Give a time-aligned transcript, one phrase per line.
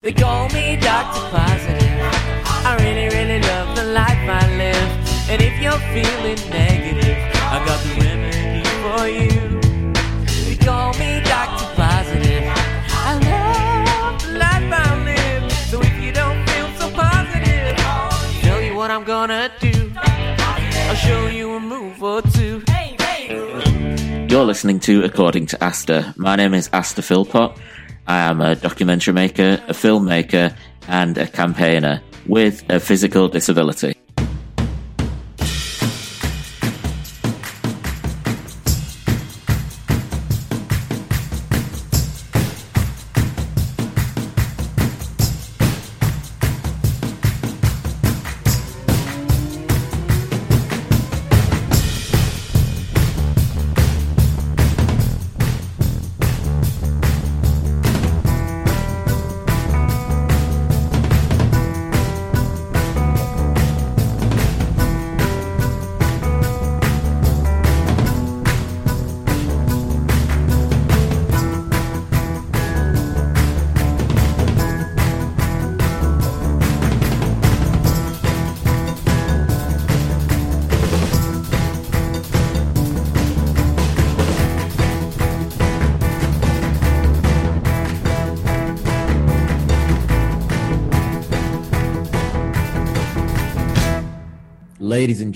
[0.00, 1.28] They call me Dr.
[1.28, 1.98] Positive.
[2.46, 4.90] I really, really love the life I live.
[5.28, 9.60] And if you're feeling negative, I got the remedy for you.
[10.46, 11.74] They call me Dr.
[11.74, 12.44] Positive.
[12.92, 15.50] I love the life I live.
[15.50, 19.90] So if you don't feel so positive, I'll tell you what I'm gonna do.
[19.96, 22.62] I'll show you a move or two.
[24.30, 26.14] You're listening to According to Asta.
[26.16, 27.58] My name is Asta Philpott.
[28.08, 30.56] I am a documentary maker, a filmmaker,
[30.88, 33.97] and a campaigner with a physical disability.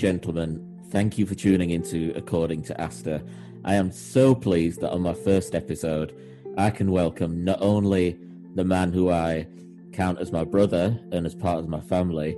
[0.03, 3.23] Gentlemen, thank you for tuning into According to Asta.
[3.63, 6.13] I am so pleased that on my first episode,
[6.57, 8.19] I can welcome not only
[8.53, 9.47] the man who I
[9.93, 12.35] count as my brother and as part of my family,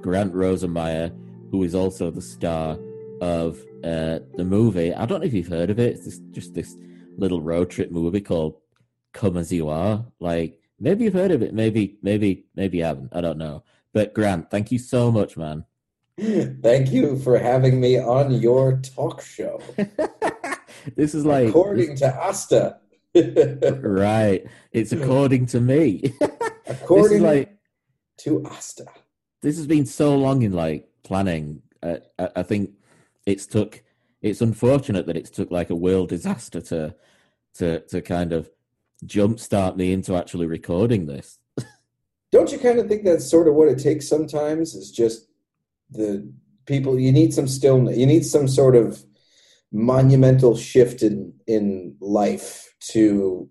[0.00, 1.12] Grant Rosenmeyer,
[1.50, 2.78] who is also the star
[3.20, 4.94] of uh, the movie.
[4.94, 5.96] I don't know if you've heard of it.
[5.96, 6.76] It's just, just this
[7.18, 8.54] little road trip movie called
[9.14, 10.06] Come As You Are.
[10.20, 13.12] Like, maybe you've heard of it, maybe, maybe, maybe you haven't.
[13.12, 13.64] I don't know.
[13.92, 15.64] But Grant, thank you so much, man.
[16.62, 19.60] Thank you for having me on your talk show.
[20.96, 22.78] this is like according to Asta.
[23.80, 24.46] right.
[24.72, 26.12] It's according to me.
[26.66, 27.56] according like
[28.18, 28.86] to Asta.
[29.40, 31.62] This has been so long in like planning.
[31.82, 32.72] Uh, I, I think
[33.24, 33.82] it's took.
[34.20, 36.94] It's unfortunate that it's took like a world disaster to
[37.54, 38.50] to to kind of
[39.06, 41.38] jumpstart me into actually recording this.
[42.30, 44.74] Don't you kind of think that's sort of what it takes sometimes?
[44.74, 45.29] Is just
[45.90, 46.32] the
[46.66, 49.02] people you need some stillness you need some sort of
[49.72, 53.48] monumental shift in in life to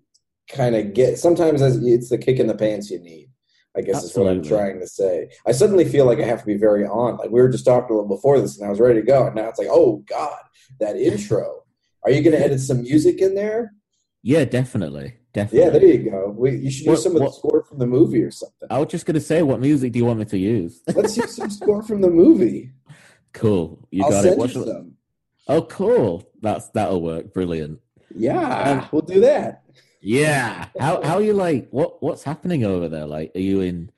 [0.50, 3.28] kind of get sometimes it's the kick in the pants you need
[3.76, 4.32] i guess Absolutely.
[4.32, 5.30] is what i'm trying to say.
[5.46, 7.90] I suddenly feel like i have to be very on like we were just talking
[7.90, 10.02] a little before this and i was ready to go and now it's like oh
[10.08, 10.40] god
[10.78, 11.62] that intro.
[12.04, 13.74] Are you going to edit some music in there?
[14.22, 17.28] Yeah definitely definitely yeah there you go we, you should What- use some of what-
[17.28, 19.98] the score from the movie or something I was just gonna say, what music do
[19.98, 20.82] you want me to use?
[20.94, 22.70] let's use some score from the movie
[23.32, 24.28] cool, you i'll got it.
[24.30, 24.94] send you shall- some
[25.48, 26.30] Oh, cool.
[26.42, 27.34] That's that'll work.
[27.34, 27.80] Brilliant.
[28.14, 29.64] yeah Um, we'll do that
[30.00, 30.66] Yeah.
[30.78, 31.68] How how are you like?
[31.70, 33.06] What what's happening over there?
[33.06, 33.90] Like, are you in?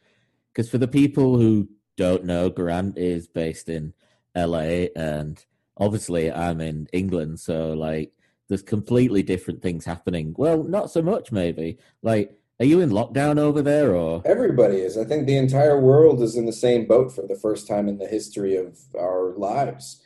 [0.48, 3.92] Because for the people who don't know, Grant is based in
[4.34, 5.44] LA, and
[5.76, 7.38] obviously I'm in England.
[7.40, 8.12] So like,
[8.52, 10.34] there's completely different things happening.
[10.36, 11.78] Well, not so much maybe.
[12.02, 14.98] Like, are you in lockdown over there, or Everybody is.
[14.98, 17.96] I think the entire world is in the same boat for the first time in
[17.96, 20.02] the history of our lives.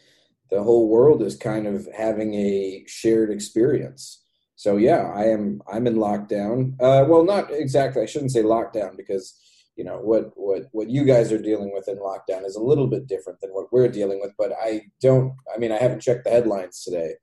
[0.48, 4.22] The whole world is kind of having a shared experience.
[4.54, 5.60] So yeah, I am.
[5.70, 6.74] I'm in lockdown.
[6.80, 8.02] Uh, well, not exactly.
[8.02, 9.34] I shouldn't say lockdown because
[9.74, 12.86] you know what what what you guys are dealing with in lockdown is a little
[12.86, 14.34] bit different than what we're dealing with.
[14.38, 15.34] But I don't.
[15.52, 17.14] I mean, I haven't checked the headlines today.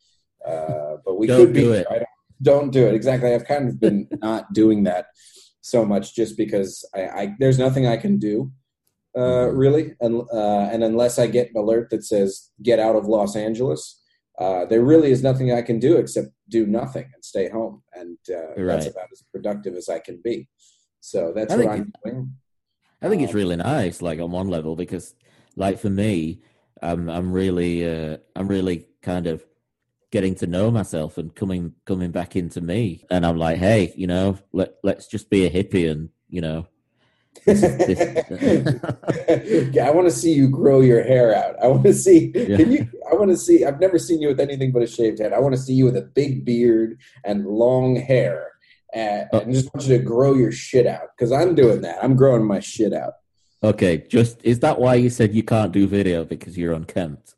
[0.48, 1.62] Uh, but we Don't could be.
[1.62, 1.88] do it.
[1.90, 2.08] I don't,
[2.42, 2.94] don't do it.
[2.96, 3.34] Exactly.
[3.34, 5.06] I've kind of been not doing that
[5.62, 8.52] so much just because I, I there's nothing I can do
[9.16, 9.58] uh, Mhm.
[9.58, 13.36] really, and uh, and unless I get an alert that says get out of Los
[13.36, 14.02] Angeles,
[14.40, 18.18] uh, there really is nothing I can do except do nothing and stay home, and
[18.30, 20.50] uh, that's about as productive as I can be.
[21.00, 22.34] So that's I what I'm doing.
[23.04, 25.14] I think it's Um, really nice, like on one level, because
[25.56, 26.42] like for me,
[26.82, 29.46] I'm I'm really uh, I'm really kind of
[30.14, 34.06] getting to know myself and coming coming back into me, and I'm like, hey, you
[34.06, 36.68] know, let let's just be a hippie, and you know,
[37.46, 41.56] this is- this- yeah, I want to see you grow your hair out.
[41.62, 42.32] I want to see.
[42.36, 42.58] Yeah.
[42.58, 42.88] Can you?
[43.12, 43.66] I want to see.
[43.66, 45.34] I've never seen you with anything but a shaved head.
[45.34, 48.52] I want to see you with a big beard and long hair,
[48.94, 49.40] and, Oh.
[49.40, 51.08] and just want you to grow your shit out.
[51.18, 52.04] Because I'm doing that.
[52.04, 53.14] I'm growing my shit out.
[53.64, 57.34] okay, just is that why you said you can't do video because you're unkempt?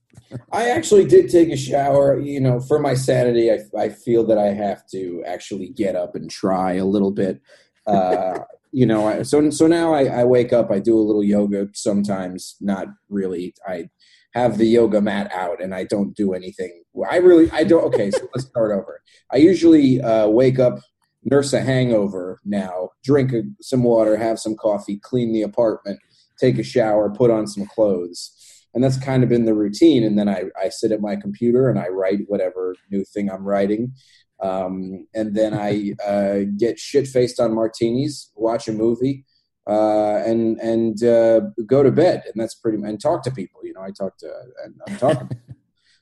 [0.51, 2.19] I actually did take a shower.
[2.19, 6.15] You know, for my sanity, I, I feel that I have to actually get up
[6.15, 7.41] and try a little bit.
[7.87, 8.39] Uh,
[8.71, 11.69] you know, I, so so now I, I wake up, I do a little yoga
[11.73, 13.53] sometimes, not really.
[13.67, 13.89] I
[14.33, 16.83] have the yoga mat out and I don't do anything.
[17.09, 17.85] I really, I don't.
[17.85, 19.01] Okay, so let's start over.
[19.31, 20.79] I usually uh, wake up,
[21.23, 25.99] nurse a hangover now, drink a, some water, have some coffee, clean the apartment,
[26.37, 28.34] take a shower, put on some clothes.
[28.75, 30.03] And that's kind of been the routine.
[30.03, 33.43] And then I, I sit at my computer and I write whatever new thing I'm
[33.43, 33.93] writing.
[34.41, 39.25] Um, and then I uh, get shit faced on martinis, watch a movie,
[39.67, 42.77] uh, and and uh, go to bed, and that's pretty.
[42.83, 43.61] And talk to people.
[43.63, 44.31] You know, I talk to.
[44.63, 45.29] And I'm talking.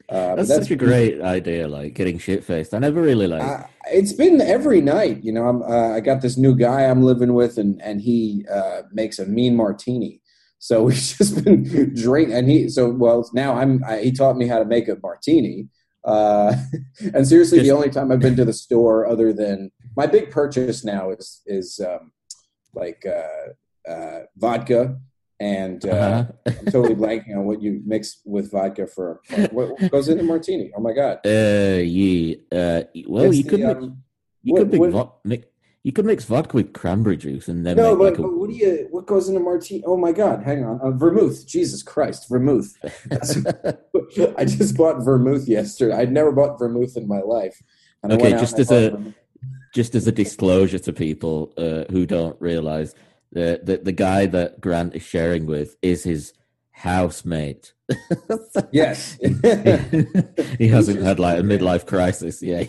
[0.09, 2.73] Uh, that's, that's, such a great idea, like getting shit faced.
[2.73, 3.41] I never really like.
[3.41, 5.23] Uh, it's been every night.
[5.23, 5.63] You know, I'm.
[5.63, 9.25] Uh, I got this new guy I'm living with, and and he uh, makes a
[9.25, 10.21] mean martini.
[10.63, 12.69] So we've just been drinking, and he.
[12.69, 13.83] So well, now I'm.
[13.83, 15.67] I, he taught me how to make a martini.
[16.05, 16.55] Uh,
[17.13, 20.85] and seriously, the only time I've been to the store other than my big purchase
[20.85, 22.13] now is is um,
[22.73, 24.97] like uh, uh, vodka
[25.41, 26.31] and uh, uh-huh.
[26.45, 29.19] I'm totally blanking on what you mix with vodka for.
[29.51, 30.71] What, what goes in a martini?
[30.77, 31.19] Oh my god!
[31.25, 32.35] Uh, yeah.
[32.49, 34.03] Uh, well, it's you the, could um,
[34.41, 35.45] you what, could mix, what, mix,
[35.83, 38.49] you could mix vodka with cranberry juice and then no, but, like a, but what
[38.49, 38.87] do you?
[38.89, 39.83] What goes in a martini?
[39.85, 40.41] Oh my god!
[40.43, 41.45] Hang on, uh, vermouth.
[41.45, 42.73] Jesus Christ, vermouth.
[44.37, 45.93] I just bought vermouth yesterday.
[45.93, 47.61] I'd never bought vermouth in my life.
[48.03, 49.13] okay, just as a vermouth.
[49.73, 52.95] just as a disclosure to people uh, who don't realize
[53.33, 56.33] the, the the guy that Grant is sharing with is his
[56.73, 57.73] housemate.
[58.71, 59.17] yes,
[60.57, 62.41] he hasn't had like a midlife crisis.
[62.41, 62.65] Yeah.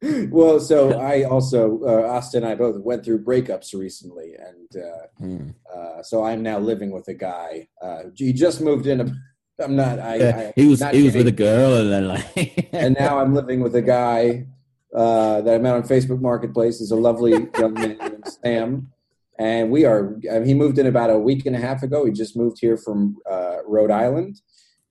[0.30, 5.06] well, so I also uh, Asta and I both went through breakups recently, and uh,
[5.18, 5.50] hmm.
[5.74, 7.68] uh, so I'm now living with a guy.
[7.82, 9.00] Uh, he just moved in.
[9.00, 9.98] A, I'm not.
[9.98, 13.34] I, I he was he was with a girl, and then like, and now I'm
[13.34, 14.46] living with a guy
[14.94, 16.78] uh, that I met on Facebook Marketplace.
[16.78, 18.93] He's a lovely young man named Sam
[19.38, 20.16] and we are.
[20.44, 22.04] He moved in about a week and a half ago.
[22.04, 24.40] He just moved here from uh, Rhode Island.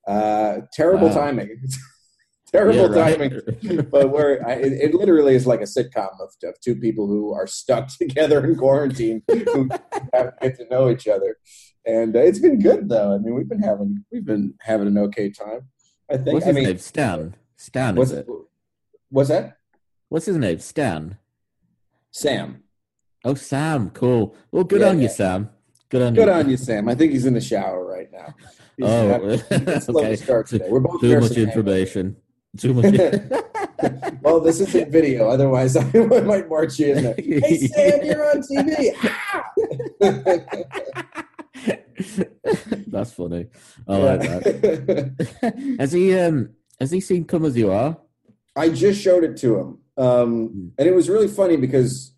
[0.06, 1.14] Uh, terrible wow.
[1.14, 1.62] timing.
[2.52, 3.88] terrible yeah, timing.
[3.90, 7.32] but we're I, it, it, literally is like a sitcom of, of two people who
[7.32, 9.68] are stuck together in quarantine who
[10.14, 11.36] have, get to know each other.
[11.86, 13.14] And uh, it's been good though.
[13.14, 15.68] I mean, we've been having we've been having an okay time.
[16.10, 16.34] I think.
[16.34, 16.78] What's I his mean, name?
[16.78, 17.36] Stan.
[17.56, 17.98] Stan.
[17.98, 18.26] Is it?
[19.08, 19.58] What's that?
[20.08, 20.58] What's his name?
[20.58, 21.18] Stan.
[22.10, 22.63] Sam.
[23.24, 24.36] Oh, Sam, cool.
[24.52, 25.48] Well, good yeah, on you, Sam.
[25.88, 26.32] Good on good you.
[26.32, 26.88] on you, Sam.
[26.88, 28.34] I think he's in the shower right now.
[28.76, 29.38] He's oh,
[29.88, 30.16] okay.
[30.16, 30.66] Start today.
[30.68, 32.16] We're both too much information.
[32.58, 32.92] Too much.
[34.20, 35.28] well, this is a video.
[35.28, 37.14] Otherwise, I might march you in there.
[37.16, 38.96] Hey, Sam, you're on TV.
[42.88, 43.46] That's funny.
[43.86, 45.76] I like that.
[45.78, 46.50] has he um
[46.80, 47.96] has he seen Come as You Are?
[48.56, 50.68] I just showed it to him, um, hmm.
[50.78, 52.13] and it was really funny because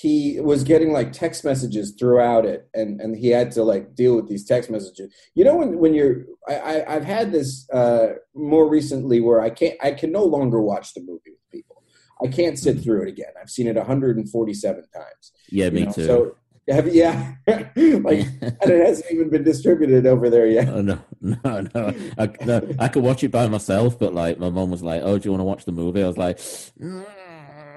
[0.00, 4.16] he was getting like text messages throughout it and and he had to like deal
[4.16, 5.12] with these text messages.
[5.34, 9.50] You know when when you're i, I have had this uh more recently where i
[9.50, 11.82] can't i can no longer watch the movie with people.
[12.22, 12.82] I can't sit mm-hmm.
[12.82, 13.32] through it again.
[13.40, 15.92] I've seen it 147 times yeah me know?
[15.92, 16.06] too.
[16.06, 16.36] so
[16.68, 17.34] have, yeah.
[17.46, 20.68] Like and it hasn't even been distributed over there yet.
[20.68, 21.36] Oh, no no
[21.74, 21.94] no.
[22.16, 25.18] I, no I could watch it by myself but like my mom was like oh
[25.18, 26.02] do you want to watch the movie?
[26.02, 27.04] I was like mm.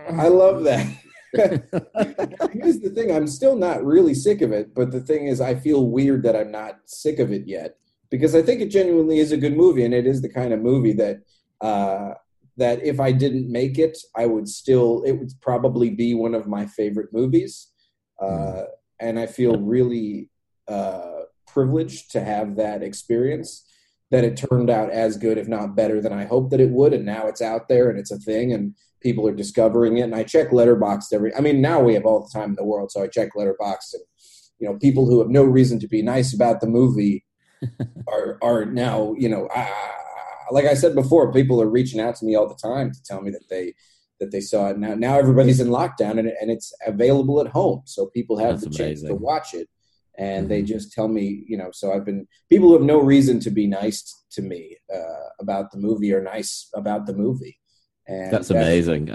[0.09, 0.87] i love that
[1.35, 5.55] Here's the thing: I'm still not really sick of it, but the thing is, I
[5.55, 7.77] feel weird that I'm not sick of it yet
[8.11, 10.61] because I think it genuinely is a good movie, and it is the kind of
[10.61, 11.21] movie that
[11.61, 12.13] uh,
[12.57, 16.47] that if I didn't make it, I would still it would probably be one of
[16.47, 17.71] my favorite movies,
[18.21, 18.65] uh, mm.
[18.99, 20.29] and I feel really
[20.67, 23.65] uh, privileged to have that experience.
[24.11, 26.93] That it turned out as good, if not better, than I hoped that it would,
[26.93, 30.01] and now it's out there and it's a thing, and people are discovering it.
[30.01, 31.35] And I check Letterboxd every.
[31.35, 33.93] I mean, now we have all the time in the world, so I check Letterboxd,
[33.93, 34.03] and
[34.59, 37.25] you know, people who have no reason to be nice about the movie
[38.07, 39.67] are are now, you know, uh,
[40.51, 43.21] like I said before, people are reaching out to me all the time to tell
[43.21, 43.73] me that they
[44.19, 44.77] that they saw it.
[44.77, 48.77] Now, now everybody's in lockdown and, and it's available at home, so people have That's
[48.77, 48.87] the amazing.
[48.87, 49.69] chance to watch it.
[50.17, 50.49] And mm-hmm.
[50.49, 51.71] they just tell me, you know.
[51.73, 55.71] So I've been people who have no reason to be nice to me uh, about
[55.71, 57.57] the movie are nice about the movie.
[58.07, 59.11] And that's amazing.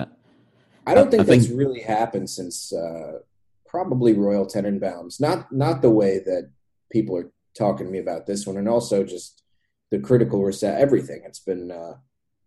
[0.86, 1.58] I don't think I that's think...
[1.58, 3.18] really happened since uh,
[3.66, 5.20] probably Royal Tenenbaums.
[5.20, 6.50] Not not the way that
[6.90, 9.42] people are talking to me about this one, and also just
[9.90, 10.80] the critical reset.
[10.80, 11.22] Everything.
[11.24, 11.94] It's been uh,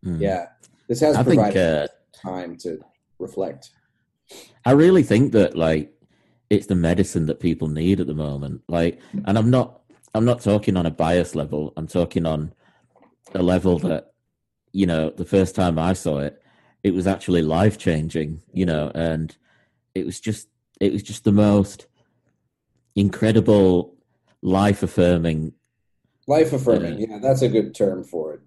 [0.04, 0.20] mm.
[0.20, 0.48] yeah.
[0.88, 1.92] This has I provided think,
[2.26, 2.80] uh, time to
[3.20, 3.70] reflect.
[4.66, 5.94] I really think that like
[6.50, 8.62] it's the medicine that people need at the moment.
[8.68, 9.82] Like, and I'm not
[10.14, 11.74] I'm not talking on a bias level.
[11.78, 12.54] I'm talking on
[13.34, 14.12] a level that
[14.74, 16.42] you know, the first time I saw it,
[16.84, 19.36] it was actually life changing, you know, and
[19.94, 20.48] it was just
[20.80, 21.88] it was just the most
[22.96, 23.96] incredible,
[24.42, 25.54] life affirming.
[26.28, 28.42] Life affirming, yeah, that's a good term for it.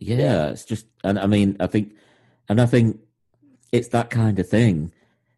[0.00, 1.94] Yeah, yeah, it's just, and I mean, I think,
[2.48, 3.00] and I think
[3.72, 4.92] it's that kind of thing,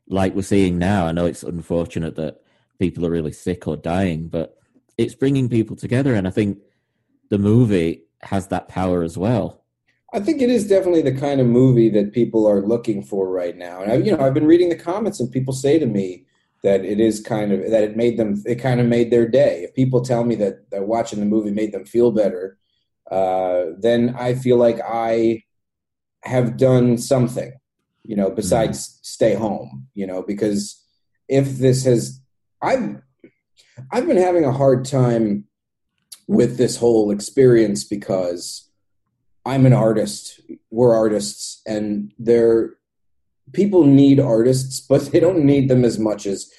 [0.09, 1.07] like we're seeing now.
[1.07, 2.41] I know it's unfortunate that
[2.79, 4.59] people are really sick or dying, but
[4.99, 6.59] it's bringing people together, and I think
[7.31, 9.62] the movie has that power as well.
[10.15, 13.57] I think it is definitely the kind of movie that people are looking for right
[13.57, 13.81] now.
[13.81, 16.27] And I, you know, I've been reading the comments, and people say to me
[16.63, 19.63] that it is kind of that it made them, it kind of made their day.
[19.63, 22.59] If people tell me that, that watching the movie made them feel better,
[23.11, 25.45] uh, then I feel like I
[26.25, 27.53] have done something,
[28.05, 28.99] you know, besides mm-hmm.
[29.03, 29.89] stay home.
[29.95, 30.85] You know, because
[31.27, 32.21] if this has,
[32.61, 33.01] I've
[33.91, 35.45] I've been having a hard time
[36.29, 38.69] with this whole experience because
[39.45, 40.41] I'm an artist.
[40.71, 42.75] We're artists, and they're
[43.53, 46.51] people need artists, but they don't need them as much as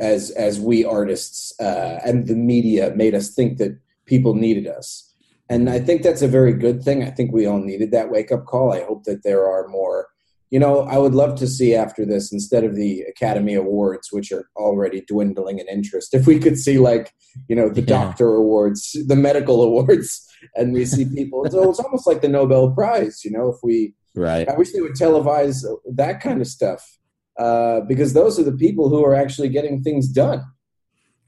[0.00, 5.08] as as we artists uh, and the media made us think that people needed us.
[5.48, 7.02] And I think that's a very good thing.
[7.02, 8.72] I think we all needed that wake up call.
[8.72, 10.08] I hope that there are more
[10.52, 14.30] you know, I would love to see after this, instead of the Academy Awards, which
[14.30, 17.14] are already dwindling in interest, if we could see like,
[17.48, 17.86] you know, the yeah.
[17.86, 21.44] Doctor Awards, the medical awards, and we see people.
[21.50, 23.48] so it's almost like the Nobel Prize, you know.
[23.48, 26.98] If we, right, I wish they would televise that kind of stuff
[27.38, 30.44] uh, because those are the people who are actually getting things done.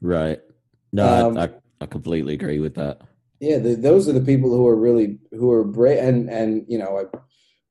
[0.01, 0.39] Right.
[0.91, 1.49] No, um, I, I,
[1.81, 3.01] I completely agree with that.
[3.39, 6.77] Yeah, the, those are the people who are really who are brave, and and you
[6.77, 7.03] know,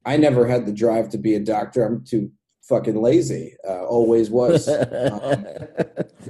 [0.04, 1.84] I, I never had the drive to be a doctor.
[1.84, 2.30] I'm too
[2.68, 3.56] fucking lazy.
[3.66, 4.68] Uh, always was.
[4.68, 5.46] um,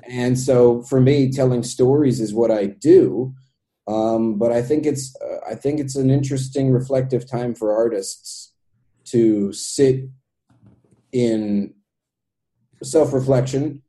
[0.08, 3.34] and so for me, telling stories is what I do.
[3.86, 8.52] Um, but I think it's uh, I think it's an interesting reflective time for artists
[9.06, 10.08] to sit
[11.12, 11.74] in
[12.82, 13.82] self-reflection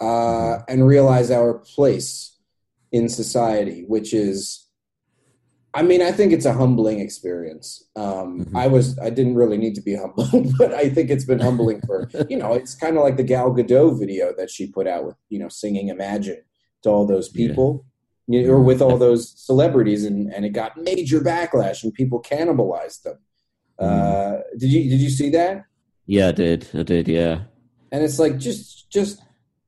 [0.00, 2.36] uh, and realize our place
[2.92, 4.68] in society, which is
[5.74, 7.88] I mean, I think it's a humbling experience.
[7.94, 8.56] Um, mm-hmm.
[8.56, 11.82] I was, I didn't really need to be humbled, but I think it's been humbling
[11.82, 15.04] for, you know, it's kind of like the Gal Gadot video that she put out
[15.04, 16.42] with, you know, singing Imagine
[16.82, 17.84] to all those people,
[18.28, 18.46] yeah.
[18.48, 23.18] or with all those celebrities, and, and it got major backlash and people cannibalized them.
[23.80, 24.38] Mm-hmm.
[24.38, 25.64] Uh, did you did you see that?
[26.06, 26.68] Yeah, I did.
[26.74, 27.08] I did.
[27.08, 27.40] Yeah.
[27.90, 29.20] And it's like just just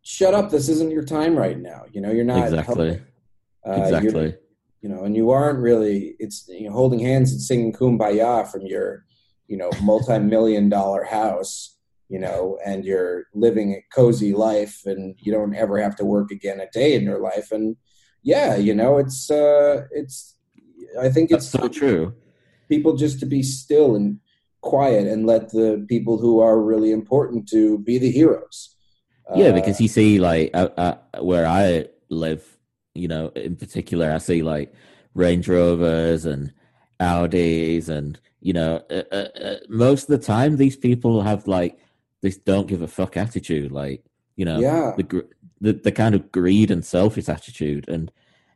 [0.02, 0.50] shut up.
[0.50, 1.84] This isn't your time right now.
[1.92, 3.02] You know, you're not exactly.
[3.66, 4.34] Uh, exactly
[4.80, 8.62] you know, and you aren't really it's you know holding hands and singing kumbaya from
[8.62, 9.04] your
[9.46, 11.76] you know multi-million dollar house
[12.08, 16.30] you know and you're living a cozy life and you don't ever have to work
[16.30, 17.76] again a day in your life and
[18.22, 20.36] yeah you know it's uh it's
[21.00, 22.14] i think it's That's so true
[22.68, 24.18] people just to be still and
[24.60, 28.76] quiet and let the people who are really important to be the heroes
[29.34, 32.58] yeah because uh, you see like uh, uh, where i live
[32.94, 34.72] you know, in particular, I see like
[35.14, 36.52] Range Rovers and
[37.00, 41.78] Audis, and you know, uh, uh, uh, most of the time these people have like
[42.22, 44.04] this don't give a fuck attitude, like
[44.36, 44.92] you know, yeah.
[44.96, 45.26] the
[45.60, 48.10] the the kind of greed and selfish attitude, and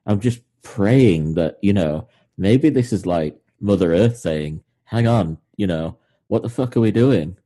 [0.06, 5.38] I'm just praying that you know maybe this is like Mother Earth saying, "Hang on,
[5.56, 7.36] you know, what the fuck are we doing?"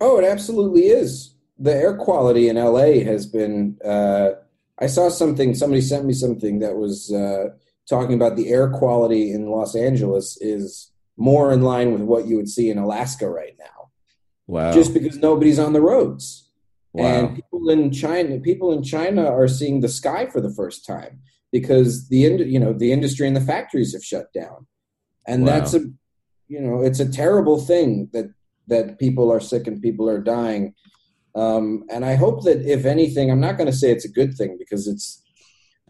[0.00, 1.34] Oh, it absolutely is.
[1.58, 4.30] The air quality in LA has been uh,
[4.80, 5.54] I saw something.
[5.54, 7.48] Somebody sent me something that was uh,
[7.88, 12.36] talking about the air quality in Los Angeles is more in line with what you
[12.36, 13.90] would see in Alaska right now.
[14.46, 14.72] Wow!
[14.72, 16.47] Just because nobody's on the roads,
[16.98, 17.26] wow.
[17.26, 21.20] and people in China, people in China are seeing the sky for the first time
[21.52, 24.66] because the you know the industry and the factories have shut down,
[25.26, 25.52] and wow.
[25.52, 25.80] that's a
[26.48, 28.26] you know it's a terrible thing that
[28.66, 30.74] that people are sick and people are dying
[31.38, 34.36] um, and I hope that if anything, I'm not going to say it's a good
[34.36, 35.22] thing because it's.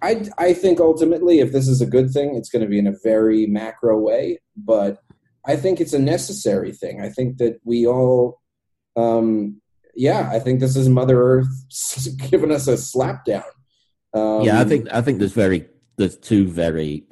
[0.02, 2.86] I I think ultimately, if this is a good thing, it's going to be in
[2.86, 4.40] a very macro way.
[4.56, 4.98] But
[5.46, 7.00] I think it's a necessary thing.
[7.00, 8.40] I think that we all,
[8.96, 9.60] um,
[9.98, 11.48] yeah, I think this is Mother Earth
[12.30, 13.42] giving us a slapdown.
[14.14, 17.04] Um, yeah, I think I think there's very there's two very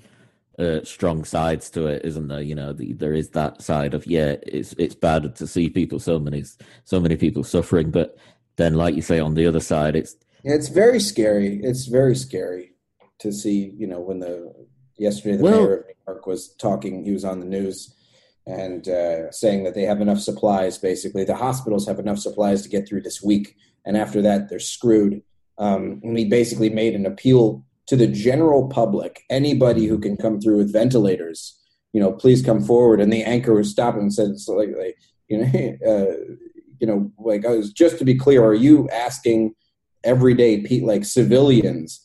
[0.56, 2.40] uh, strong sides to it, isn't there?
[2.40, 5.98] You know, the, there is that side of yeah, it's it's bad to see people
[5.98, 6.44] so many
[6.84, 8.16] so many people suffering, but
[8.54, 10.14] then, like you say, on the other side, it's
[10.44, 11.60] it's very scary.
[11.64, 12.74] It's very scary
[13.18, 13.72] to see.
[13.76, 14.54] You know, when the
[14.96, 17.95] yesterday the well, mayor of New York was talking, he was on the news
[18.46, 20.78] and uh, saying that they have enough supplies.
[20.78, 24.58] Basically, the hospitals have enough supplies to get through this week, and after that, they're
[24.58, 25.22] screwed.
[25.58, 30.40] Um, and he basically made an appeal to the general public, anybody who can come
[30.40, 31.58] through with ventilators,
[31.92, 33.00] you know, please come forward.
[33.00, 34.96] And the anchor was stopped and said, so like, like,
[35.28, 35.46] you know,
[35.86, 36.34] uh,
[36.78, 39.54] you know, like I was just to be clear, are you asking
[40.06, 42.00] everyday pe- like civilians.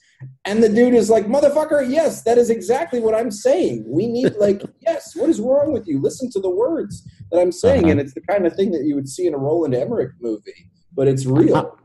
[0.45, 3.85] And the dude is like, motherfucker, yes, that is exactly what I'm saying.
[3.87, 5.99] We need like, yes, what is wrong with you?
[6.01, 7.91] Listen to the words that I'm saying, Uh-huh.
[7.91, 10.69] and it's the kind of thing that you would see in a Roland Emmerich movie,
[10.93, 11.77] but it's real.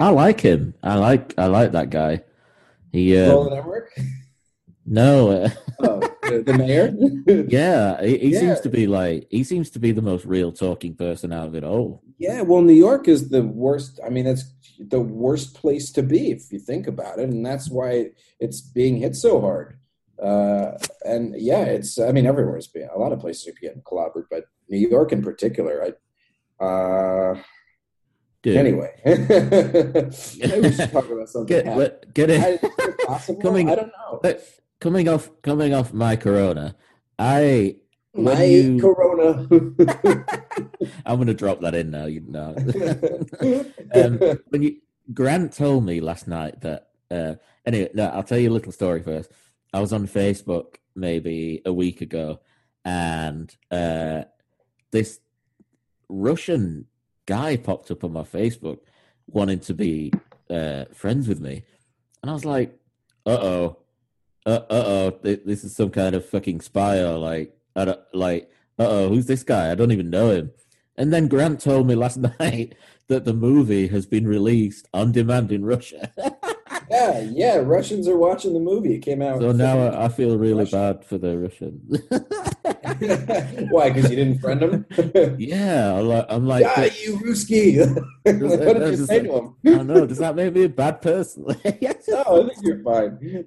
[0.00, 0.74] I like him.
[0.82, 2.22] I like I like that guy.
[2.92, 3.98] He uh, Roland Emmerich,
[4.86, 5.48] no, uh,
[5.80, 6.07] oh,
[6.46, 6.94] the, mayor.
[7.48, 8.40] yeah, he, he Yeah.
[8.40, 11.54] seems to be like he seems to be the most real talking person out of
[11.54, 12.02] it all.
[12.18, 14.00] Yeah, well, New York is the worst.
[14.04, 14.44] I mean, that's
[14.78, 18.96] the worst place to be if you think about it, and that's why it's being
[18.98, 19.78] hit so hard.
[20.22, 20.72] Uh,
[21.04, 21.98] and yeah, it's.
[21.98, 25.22] I mean, everywhere's being a lot of places are getting clobbered, but New York in
[25.22, 25.84] particular.
[26.60, 26.64] I.
[26.64, 27.40] Uh,
[28.42, 31.46] Dude, anyway, maybe we should talk about something.
[31.64, 32.62] get what- get I, it.
[32.62, 33.40] is possible?
[33.42, 34.20] Coming- I don't know.
[34.22, 34.44] But
[34.80, 36.76] coming off coming off my corona,
[37.18, 37.76] I
[38.14, 39.46] My you- Corona.
[41.06, 42.06] I'm gonna drop that in now.
[42.06, 42.54] You know,
[43.94, 44.76] um, when you
[45.12, 49.02] Grant told me last night that uh, anyway, no, I'll tell you a little story
[49.02, 49.30] first.
[49.72, 52.40] I was on Facebook maybe a week ago,
[52.84, 54.22] and uh,
[54.90, 55.20] this
[56.08, 56.86] Russian
[57.26, 58.78] guy popped up on my Facebook
[59.26, 60.12] wanting to be
[60.50, 61.64] uh, friends with me,
[62.22, 62.78] and I was like,
[63.26, 63.78] "Uh oh,
[64.50, 68.86] uh oh, this is some kind of fucking spy or like, I don't, like, uh
[68.88, 69.70] oh, who's this guy?
[69.70, 70.50] I don't even know him."
[70.96, 72.74] And then Grant told me last night
[73.08, 76.12] that the movie has been released on demand in Russia.
[76.90, 77.56] yeah, yeah.
[77.56, 78.94] Russians are watching the movie.
[78.94, 79.40] It came out.
[79.40, 80.94] so now I, I feel really Russia.
[80.94, 82.00] bad for the Russians.
[83.70, 83.90] Why?
[83.90, 84.86] Because you didn't friend him?
[85.38, 87.78] yeah, I'm like, I'm like yeah, you Ruski.
[88.24, 89.54] what did you say that- to him?
[89.66, 90.06] I don't know.
[90.06, 91.44] Does that make me a bad person?
[91.46, 93.44] No, I think you're fine.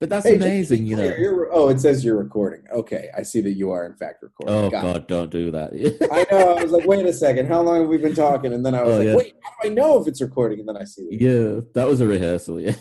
[0.00, 1.04] but that's Hey, amazing, you know.
[1.04, 2.62] you're- oh, it says you're recording.
[2.72, 4.54] Okay, I see that you are in fact recording.
[4.54, 4.92] Oh Got it.
[4.92, 5.72] God, don't do that.
[6.12, 6.56] I know.
[6.56, 7.46] I was like, wait a second.
[7.46, 8.52] How long have we been talking?
[8.52, 9.16] And then I was Oh, like, yeah.
[9.16, 10.60] wait, how do I know if it's recording?
[10.60, 11.08] And then I see.
[11.12, 12.60] Yeah, that was a rehearsal.
[12.60, 12.74] Yeah.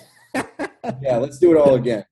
[1.01, 2.05] Yeah, let's do it all again.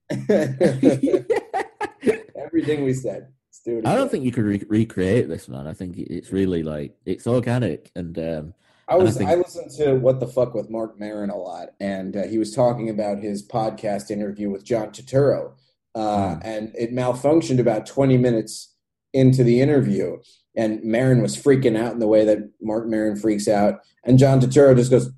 [2.61, 3.27] Everything we said.
[3.65, 3.81] Do.
[3.83, 5.67] I don't think you could re- recreate this, man.
[5.67, 8.53] I think it's really like it's organic and um,
[8.87, 11.69] I was I think- I listened to What the Fuck with Marc Maron a lot,
[11.79, 15.51] and uh, he was talking about his podcast interview with John Turturro,
[15.93, 16.39] uh, Hmm.
[16.43, 18.73] and it malfunctioned about twenty minutes
[19.13, 20.19] into the interview,
[20.55, 24.39] and Maron was freaking out in the way that Marc Maron freaks out, and John
[24.39, 25.09] Turturro just goes,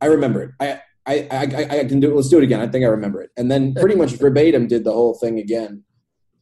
[0.00, 0.50] "I remember it.
[0.58, 2.16] I." I, I, I I can do it.
[2.16, 2.62] Let's do it again.
[2.62, 3.28] I think I remember it.
[3.36, 5.84] And then pretty much verbatim did the whole thing again.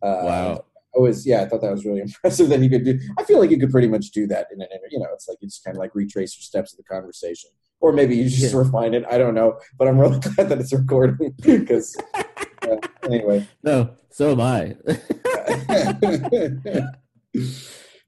[0.03, 0.65] Uh, wow.
[0.95, 2.99] I was yeah, I thought that was really impressive that he could do.
[3.19, 4.99] I feel like you could pretty much do that in an interview.
[4.99, 7.51] You know, it's like you just kind of like retrace your steps of the conversation,
[7.81, 8.59] or maybe you just Yeah.
[8.59, 9.05] refine it.
[9.11, 11.97] I don't know, but I'm really glad that it's recording because
[12.63, 13.47] uh, anyway.
[13.63, 14.77] No, so am I.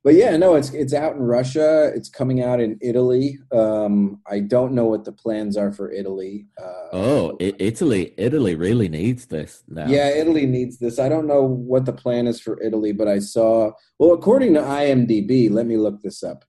[0.05, 1.91] but yeah, no, it's it's out in Russia.
[1.97, 3.39] It's coming out in Italy.
[3.51, 6.47] Um, I don't know what the plans are for Italy.
[6.63, 8.13] Uh, oh, I- Italy!
[8.19, 9.87] Italy really needs this now.
[9.89, 10.99] Yeah, Italy needs this.
[10.99, 14.61] I don't know what the plan is for Italy, but I saw, well, according to
[14.61, 16.45] IMDb, let me look this up.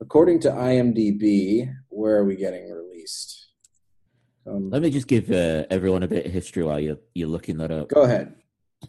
[0.00, 3.36] According to IMDb, where are we getting released?
[4.46, 7.58] Um, Let me just give uh, everyone a bit of history while you're you're looking
[7.58, 7.88] that up.
[7.88, 8.34] go ahead.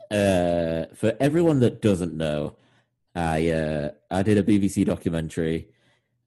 [0.09, 2.55] Uh, for everyone that doesn't know,
[3.15, 5.69] I uh, I did a BBC documentary,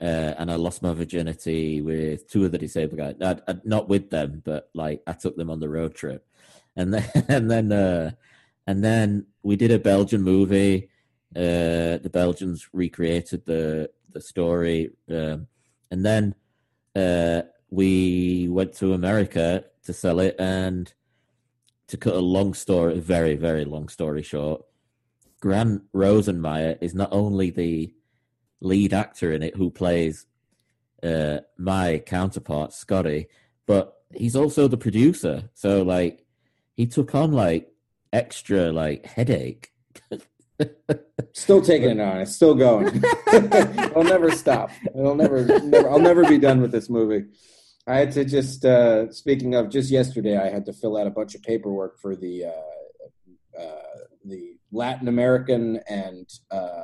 [0.01, 3.15] uh, and I lost my virginity with two of the disabled guys.
[3.21, 6.27] I, I, not with them, but like I took them on the road trip,
[6.77, 8.11] and then and then uh,
[8.67, 10.91] and then we did a Belgian movie.
[11.35, 15.47] Uh, the Belgians recreated the the story, um,
[15.91, 16.35] and then
[16.95, 20.93] uh, we went to America to sell it and
[21.89, 24.65] to cut a long story, very, very long story short,
[25.45, 27.93] Grant Rosenmeyer is not only the
[28.63, 30.25] lead actor in it who plays
[31.03, 33.27] uh, my counterpart, Scotty,
[33.67, 35.51] but he's also the producer.
[35.53, 36.25] So, like,
[36.73, 37.71] he took on, like,
[38.11, 39.71] extra, like, headache.
[41.35, 42.23] Still taking it on.
[42.23, 42.87] It's still going.
[43.35, 44.71] It'll never stop.
[44.97, 45.91] It'll never, never.
[45.91, 47.27] I'll never be done with this movie.
[47.87, 48.65] I had to just.
[48.65, 52.17] Uh, speaking of, just yesterday, I had to fill out a bunch of paperwork for
[52.17, 56.83] the uh, uh, the Latin American and uh,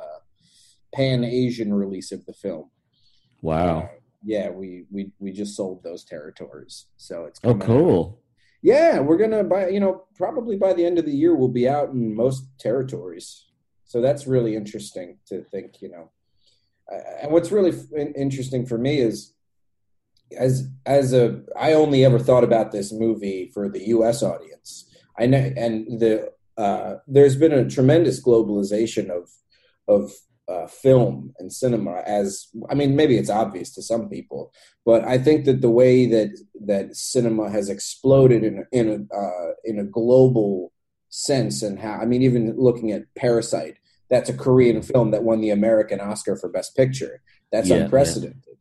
[0.93, 2.69] Pan Asian release of the film.
[3.41, 3.89] Wow.
[4.23, 7.67] Yeah, we we we just sold those territories, so it's Oh, coming out.
[7.67, 8.21] cool.
[8.61, 9.69] Yeah, we're gonna buy.
[9.69, 13.47] You know, probably by the end of the year, we'll be out in most territories.
[13.85, 15.81] So that's really interesting to think.
[15.81, 16.11] You know,
[16.91, 19.33] Uh, and what's really f- interesting for me is,
[20.37, 24.21] as as a, I only ever thought about this movie for the U.S.
[24.21, 24.85] audience.
[25.17, 29.29] I know, and the uh, there's been a tremendous globalization of
[29.87, 30.11] of
[30.47, 34.51] uh, film and cinema as I mean maybe it's obvious to some people,
[34.85, 39.51] but I think that the way that that cinema has exploded in in a uh,
[39.63, 40.71] in a global
[41.09, 43.77] sense and how I mean even looking at Parasite,
[44.09, 47.21] that's a Korean film that won the American Oscar for Best Picture.
[47.51, 48.57] That's yeah, unprecedented.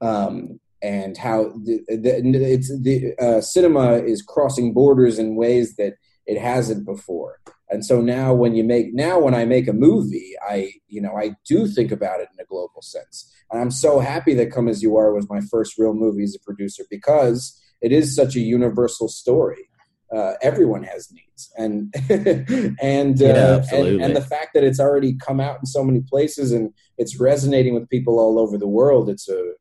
[0.00, 0.08] Yeah.
[0.08, 2.20] Um, and how the, the,
[2.52, 5.94] it's the uh, cinema is crossing borders in ways that
[6.26, 7.40] it hasn't before.
[7.70, 11.16] And so now when you make now when i make a movie i you know
[11.16, 13.32] i do think about it in a global sense.
[13.50, 16.36] And i'm so happy that come as you are was my first real movie as
[16.36, 19.68] a producer because it is such a universal story.
[20.14, 21.50] Uh, everyone has needs.
[21.56, 21.92] And
[22.80, 26.00] and, uh, yeah, and and the fact that it's already come out in so many
[26.00, 29.52] places and it's resonating with people all over the world it's a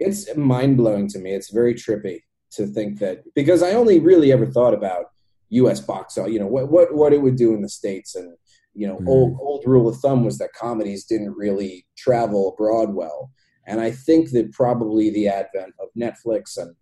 [0.00, 1.32] it's mind-blowing to me.
[1.32, 2.20] It's very trippy
[2.52, 5.06] to think that because i only really ever thought about
[5.50, 5.80] U.S.
[5.80, 6.32] box office.
[6.32, 8.36] You know what what what it would do in the states, and
[8.74, 9.08] you know, mm.
[9.08, 13.30] old old rule of thumb was that comedies didn't really travel abroad well.
[13.66, 16.74] And I think that probably the advent of Netflix and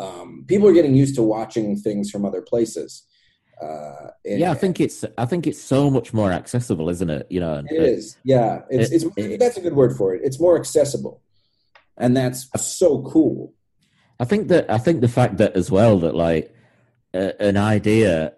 [0.00, 3.06] um, people are getting used to watching things from other places.
[3.62, 7.26] Uh, and, yeah, I think it's I think it's so much more accessible, isn't it?
[7.30, 8.16] You know, it is.
[8.24, 10.22] Yeah, it's, it, it's it, that's a good word for it.
[10.24, 11.22] It's more accessible,
[11.96, 13.54] and that's so cool.
[14.18, 16.53] I think that I think the fact that as well that like
[17.14, 18.34] a, an idea,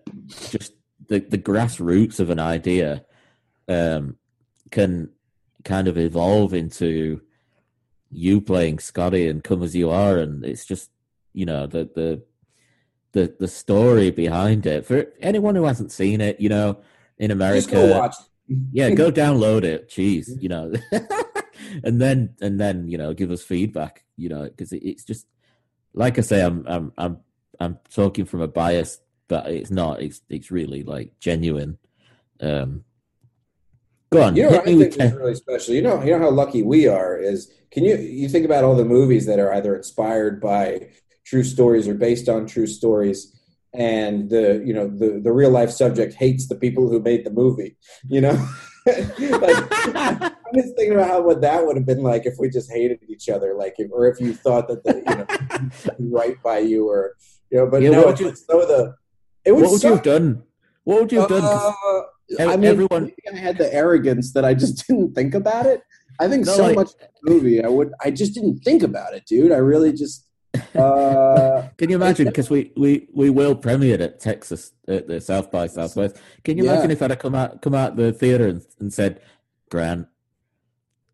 [0.50, 0.72] just
[1.08, 3.04] the, the grassroots of an idea,
[3.68, 4.16] um,
[4.70, 5.10] can
[5.64, 7.20] kind of evolve into
[8.10, 10.90] you playing Scotty and come as you are, and it's just
[11.32, 12.22] you know the the
[13.12, 16.40] the the story behind it for anyone who hasn't seen it.
[16.40, 16.80] You know,
[17.18, 18.10] in America, go
[18.72, 19.88] yeah, go download it.
[19.88, 20.72] Jeez, you know,
[21.84, 24.04] and then and then you know give us feedback.
[24.16, 25.26] You know, because it, it's just
[25.94, 27.18] like I say, I'm I'm I'm
[27.60, 30.02] I'm talking from a bias, but it's not.
[30.02, 31.78] It's it's really like genuine.
[32.40, 32.84] Um,
[34.10, 34.36] go on.
[34.36, 35.74] You know, I think is really special.
[35.74, 37.18] You know, you know how lucky we are.
[37.18, 40.88] Is can you you think about all the movies that are either inspired by
[41.24, 43.34] true stories or based on true stories,
[43.74, 47.30] and the you know the the real life subject hates the people who made the
[47.30, 47.76] movie.
[48.04, 48.48] You know.
[48.86, 49.66] like,
[50.46, 53.00] I'm just thinking about how what that would have been like if we just hated
[53.08, 56.88] each other, like, if, or if you thought that the you know right by you,
[56.88, 57.16] or
[57.50, 58.94] you know, but yeah, no, you, some of the.
[59.44, 59.88] It would what would suck.
[59.88, 60.42] you have done?
[60.84, 61.44] What would you have done?
[61.44, 62.02] Uh,
[62.40, 63.12] I mean, everyone.
[63.32, 65.82] I had the arrogance that I just didn't think about it.
[66.20, 66.90] I think no, so like, much
[67.22, 67.62] movie.
[67.62, 67.92] I would.
[68.02, 69.52] I just didn't think about it, dude.
[69.52, 70.24] I really just.
[70.74, 72.26] Uh, Can you imagine?
[72.26, 76.16] Because we, we, we will premiere at Texas at the South by Southwest.
[76.44, 76.72] Can you yeah.
[76.72, 79.20] imagine if I'd have come out come out the theater and, and said,
[79.70, 80.06] "Grant,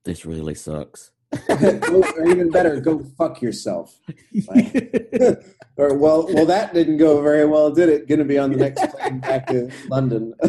[0.04, 1.10] this really sucks."
[1.48, 3.98] or even better, go fuck yourself.
[4.48, 5.42] Like,
[5.76, 8.08] or well, well, that didn't go very well, did it?
[8.08, 10.34] Going to be on the next plane back to London.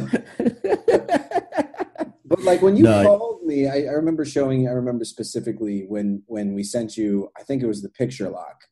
[2.26, 3.04] but like when you no.
[3.04, 4.68] called me, I, I, remember showing.
[4.68, 7.30] I remember specifically when when we sent you.
[7.38, 8.66] I think it was the picture lock,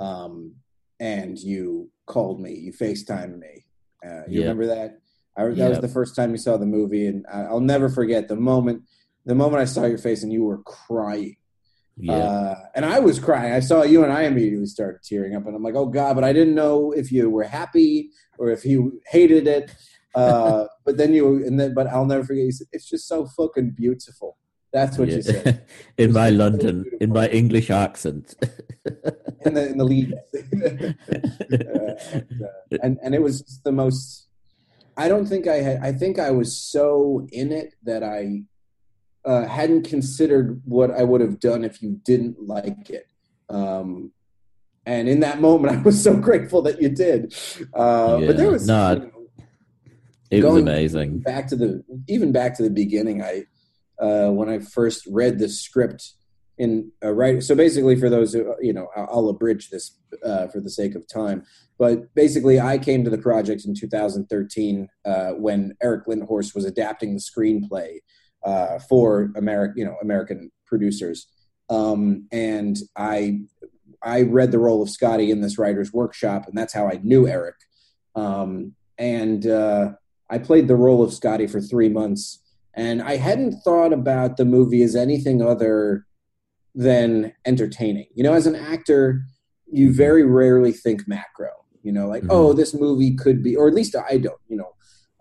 [0.00, 0.56] um,
[0.98, 2.54] and you called me.
[2.54, 3.66] You Facetimed me.
[4.04, 4.48] Uh, you yep.
[4.48, 4.98] remember that?
[5.36, 5.70] I, that yep.
[5.70, 8.82] was the first time you saw the movie, and I, I'll never forget the moment.
[9.26, 11.36] The moment I saw your face and you were crying
[11.96, 12.12] yeah.
[12.12, 13.52] Uh, and I was crying.
[13.52, 15.46] I saw you and I immediately started tearing up.
[15.46, 18.64] And I'm like, oh God, but I didn't know if you were happy or if
[18.64, 19.74] you hated it.
[20.14, 23.26] Uh, but then you, and then, but I'll never forget, you said, it's just so
[23.26, 24.36] fucking beautiful.
[24.72, 25.16] That's what yeah.
[25.16, 25.66] you said.
[25.98, 28.34] in my so London, in my English accent.
[29.46, 30.14] in the, in the lead.
[30.34, 32.18] uh,
[32.70, 34.26] and, and, and it was the most,
[34.96, 38.42] I don't think I had, I think I was so in it that I
[39.24, 43.06] uh, hadn't considered what I would have done if you didn't like it.
[43.48, 44.12] Um,
[44.86, 47.34] and in that moment, I was so grateful that you did.
[47.74, 49.10] Uh, yeah, but there was no, you know,
[50.30, 51.20] it was amazing.
[51.20, 53.22] Back to the even back to the beginning.
[53.22, 53.44] I
[53.98, 56.12] uh, when I first read the script
[56.58, 57.42] in uh, right.
[57.42, 60.94] So basically, for those who you know, I'll, I'll abridge this uh, for the sake
[60.94, 61.44] of time.
[61.78, 67.14] But basically, I came to the project in 2013 uh, when Erik Linthorst was adapting
[67.14, 67.98] the screenplay
[68.44, 71.26] uh, for American, you know, American producers.
[71.70, 73.40] Um, and I,
[74.02, 77.26] I read the role of Scotty in this writer's workshop, and that's how I knew
[77.26, 77.56] Erik.
[78.14, 79.92] Um, and uh,
[80.30, 82.40] I played the role of Scotty for three months,
[82.74, 86.06] and I hadn't thought about the movie as anything other
[86.74, 88.06] than entertaining.
[88.14, 89.22] You know, as an actor,
[89.70, 91.50] you very rarely think macro.
[91.82, 92.32] You know, like, mm-hmm.
[92.32, 94.40] oh, this movie could be, or at least I don't.
[94.48, 94.72] You know,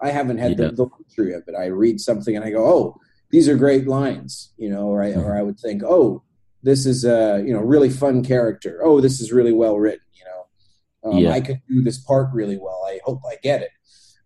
[0.02, 0.68] I haven't had yeah.
[0.68, 1.56] the, the luxury of it.
[1.58, 3.00] I read something and I go, oh,
[3.34, 6.22] these are great lines, you know, or I, or I would think, oh,
[6.62, 8.80] this is a you know really fun character.
[8.84, 10.06] Oh, this is really well written.
[10.14, 11.32] You know, um, yeah.
[11.32, 12.86] I could do this part really well.
[12.88, 13.72] I hope I get it.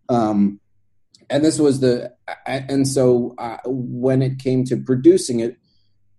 [0.08, 0.60] Um,
[1.30, 2.12] and this was the
[2.46, 5.56] and so uh, when it came to producing it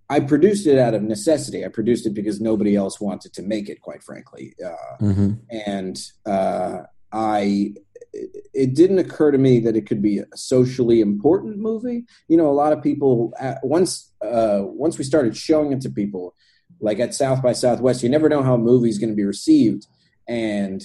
[0.10, 3.70] i produced it out of necessity i produced it because nobody else wanted to make
[3.70, 7.74] it quite frankly uh, hmm and uh, i
[8.12, 12.50] it didn't occur to me that it could be a socially important movie you know
[12.50, 13.32] a lot of people
[13.64, 16.34] once uh, once we started showing it to people
[16.82, 19.86] like at south by southwest you never know how a movie's going to be received
[20.28, 20.84] and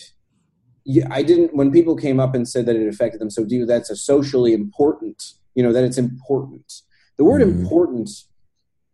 [1.10, 1.54] I didn't.
[1.56, 4.52] When people came up and said that it affected them so deeply, that's a socially
[4.52, 5.22] important.
[5.54, 6.72] You know that it's important.
[7.16, 7.58] The word Mhm.
[7.60, 8.10] important.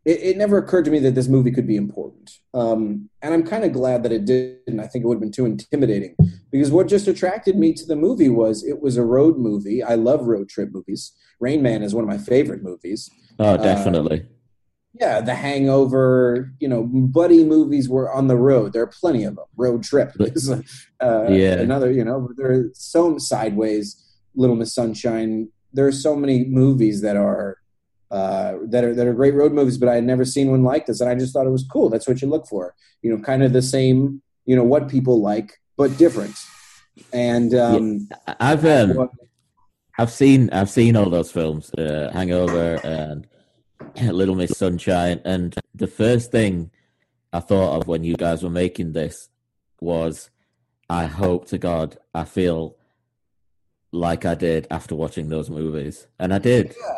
[0.04, 3.42] It, it never occurred to me that this movie could be important, um, and I'm
[3.42, 4.80] kind of glad that it didn't.
[4.80, 6.16] I think it would have been too intimidating
[6.50, 9.82] because what just attracted me to the movie was it was a road movie.
[9.82, 11.12] I love road trip movies.
[11.38, 13.10] Rain Man is one of my favorite movies.
[13.38, 14.26] Oh, definitely.
[14.98, 18.72] Yeah, The Hangover, you know, buddy movies were on the road.
[18.72, 19.44] There are plenty of them.
[19.56, 20.60] Road Trip is uh,
[21.30, 21.60] Yeah.
[21.60, 24.02] another, you know, there are so Sideways,
[24.34, 25.48] Little Miss Sunshine.
[25.72, 27.58] There are so many movies that are
[28.10, 30.86] uh, that are that are great road movies, but I had never seen one like
[30.86, 31.88] this, and I just thought it was cool.
[31.88, 35.20] That's what you look for, you know, kind of the same, you know, what people
[35.20, 36.34] like, but different.
[37.12, 39.08] And um, I- I've um,
[39.98, 43.26] I've seen I've seen all those films, uh, Hangover and
[44.12, 46.70] Little Miss Sunshine, and the first thing
[47.32, 49.28] I thought of when you guys were making this
[49.80, 50.30] was,
[50.88, 52.76] I hope to God I feel
[53.92, 56.74] like I did after watching those movies, and I did.
[56.80, 56.94] Yeah,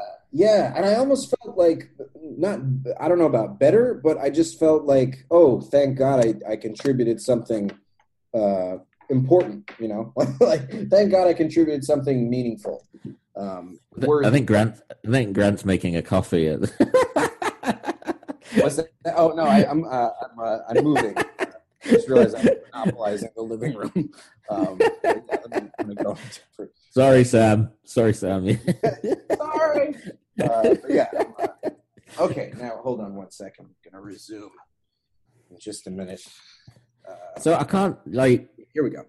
[0.74, 1.90] and I almost felt like
[2.22, 2.60] not
[2.98, 6.56] I don't know about better, but I just felt like, oh, thank God I, I
[6.56, 7.70] contributed something
[8.34, 8.78] uh
[9.10, 10.12] important, you know?
[10.40, 12.86] like thank God I contributed something meaningful.
[13.36, 13.78] Um
[14.24, 14.80] I think Grant.
[15.06, 16.48] I think Grant's making a coffee.
[16.48, 16.70] at-?
[19.16, 21.16] Oh no, I, I'm uh, I'm uh, I'm moving.
[21.16, 21.46] Uh,
[21.84, 24.12] just realized I'm monopolizing the living room.
[24.48, 25.14] Um, yeah,
[25.50, 26.16] me, I'm go
[26.90, 27.70] Sorry, Sam.
[27.84, 28.46] Sorry, Sam.
[29.36, 29.94] Sorry.
[30.50, 31.08] Uh, yeah.
[31.38, 31.70] Uh,
[32.20, 33.66] okay, now hold on one second.
[33.66, 34.50] I'm gonna resume
[35.50, 36.20] in just a minute.
[37.08, 38.48] Uh, so I can't like.
[38.72, 39.04] here we go.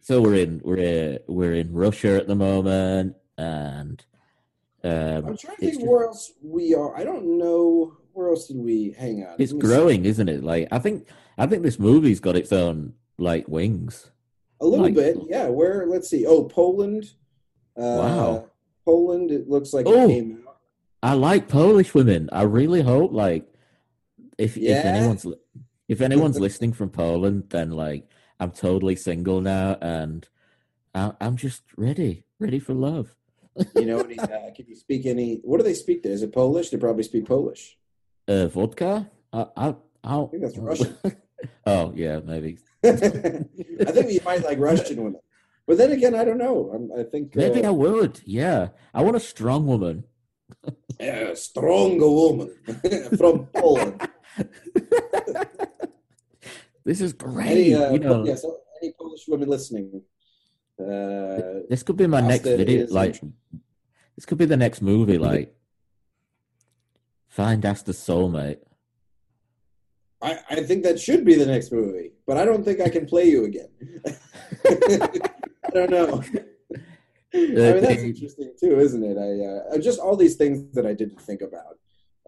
[0.00, 4.04] So we're in we're we're in Russia at the moment, and
[4.84, 4.92] um,
[5.26, 6.96] I'm trying to think where else we are.
[6.96, 9.36] I don't know where else did we hang out.
[9.40, 9.66] it's me see.
[9.66, 10.42] growing, isn't it?
[10.44, 14.10] Like I think I think this movie's got its own like wings.
[14.60, 15.16] a little like- bit.
[15.28, 15.86] Yeah, where?
[15.86, 16.24] Let's see.
[16.26, 17.12] Oh, Poland.
[17.76, 18.50] Uh, Wow.
[18.84, 19.30] Poland.
[19.32, 20.04] It looks like Oh.
[20.04, 20.45] it came out.
[21.06, 22.28] I like Polish women.
[22.32, 23.46] I really hope like
[24.38, 25.24] if if anyone's
[25.86, 28.08] if anyone's listening from Poland, then like
[28.40, 30.28] I'm totally single now, and
[30.96, 33.14] I, I'm just ready, ready for love.
[33.76, 35.38] You know, any, uh, can you speak any?
[35.44, 36.10] What do they speak there?
[36.10, 36.70] Is it Polish?
[36.70, 37.78] They probably speak Polish.
[38.26, 39.08] Uh, vodka?
[39.32, 40.96] I I, I, I think that's Russian.
[41.66, 42.58] oh yeah, maybe.
[42.82, 45.20] I think you might like Russian women,
[45.68, 46.72] but then again, I don't know.
[46.74, 48.22] I'm, I think Maybe I uh, would.
[48.24, 50.02] Yeah, I want a strong woman.
[51.00, 52.50] Yeah, strong woman
[53.18, 54.00] from Poland.
[56.86, 57.48] This is great.
[57.48, 60.02] Any, uh, you know, yeah, so any Polish women listening?
[60.78, 62.86] Uh, this could be my next video.
[62.88, 63.20] Like,
[64.14, 65.18] this could be the next movie.
[65.18, 65.52] Like,
[67.26, 68.58] find Asta's soulmate.
[70.22, 73.04] I, I think that should be the next movie, but I don't think I can
[73.06, 73.68] play you again.
[74.64, 76.22] I don't know.
[77.34, 79.18] I mean, that's interesting too, isn't it?
[79.18, 81.78] I uh, just all these things that I didn't think about.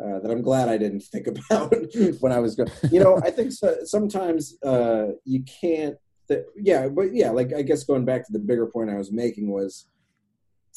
[0.01, 1.75] Uh, that I'm glad I didn't think about
[2.21, 2.71] when I was going.
[2.91, 5.97] You know, I think so, sometimes uh, you can't.
[6.29, 9.11] Th- yeah, but yeah, like I guess going back to the bigger point I was
[9.11, 9.87] making was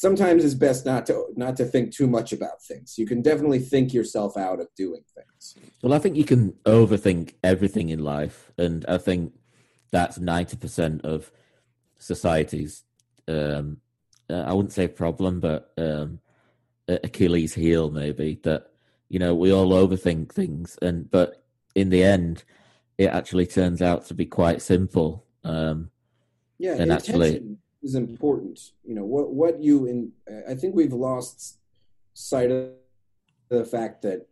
[0.02, 2.98] sometimes it's best not to not to think too much about things.
[2.98, 5.54] You can definitely think yourself out of doing things.
[5.82, 9.34] Well, I think you can overthink everything in life, and I think
[9.92, 11.30] that's ninety percent of
[11.98, 12.82] society's.
[13.28, 13.81] Um,
[14.32, 16.18] uh, I wouldn't say problem, but um,
[16.88, 18.68] Achilles' heel, maybe that
[19.08, 22.44] you know we all overthink things, and but in the end,
[22.98, 25.24] it actually turns out to be quite simple.
[25.44, 25.90] Um,
[26.58, 28.72] Yeah, And actually- intention is important.
[28.84, 30.12] You know what what you in.
[30.48, 31.58] I think we've lost
[32.14, 32.70] sight of
[33.48, 34.28] the fact that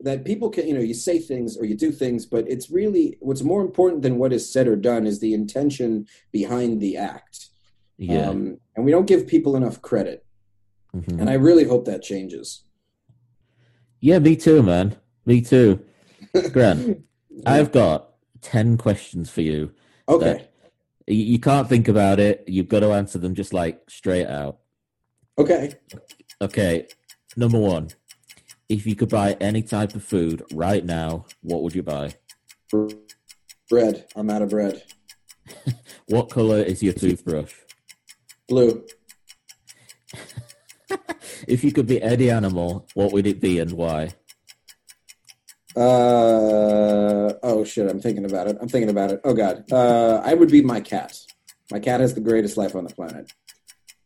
[0.00, 3.16] that people can you know you say things or you do things, but it's really
[3.20, 7.50] what's more important than what is said or done is the intention behind the act.
[7.98, 10.24] Yeah, Um, and we don't give people enough credit,
[10.94, 11.20] mhm.
[11.20, 12.64] and I really hope that changes.
[14.00, 14.96] yeah, me too, man.
[15.24, 15.80] Me too.
[16.52, 17.02] Grant,
[17.46, 18.10] I've got
[18.42, 19.72] ten questions for you.
[20.08, 20.48] okay,
[21.06, 22.44] You, you can't think about it.
[22.46, 24.58] You've got to answer them just like straight out.
[25.38, 25.74] okay.
[26.42, 26.86] Okay,
[27.36, 27.88] number one.
[28.68, 32.14] If you could buy any type of food right now, what would you buy?
[33.70, 34.06] Bread.
[34.16, 34.82] I'm out of bread.
[36.08, 37.52] What color is your toothbrush?
[38.48, 38.84] Blue.
[41.48, 44.10] if you could be any animal, what would it be and why?
[45.76, 47.90] Uh oh shit!
[47.90, 48.56] I'm thinking about it.
[48.60, 49.20] I'm thinking about it.
[49.24, 51.18] Oh god, uh, I would be my cat.
[51.70, 53.32] My cat has the greatest life on the planet.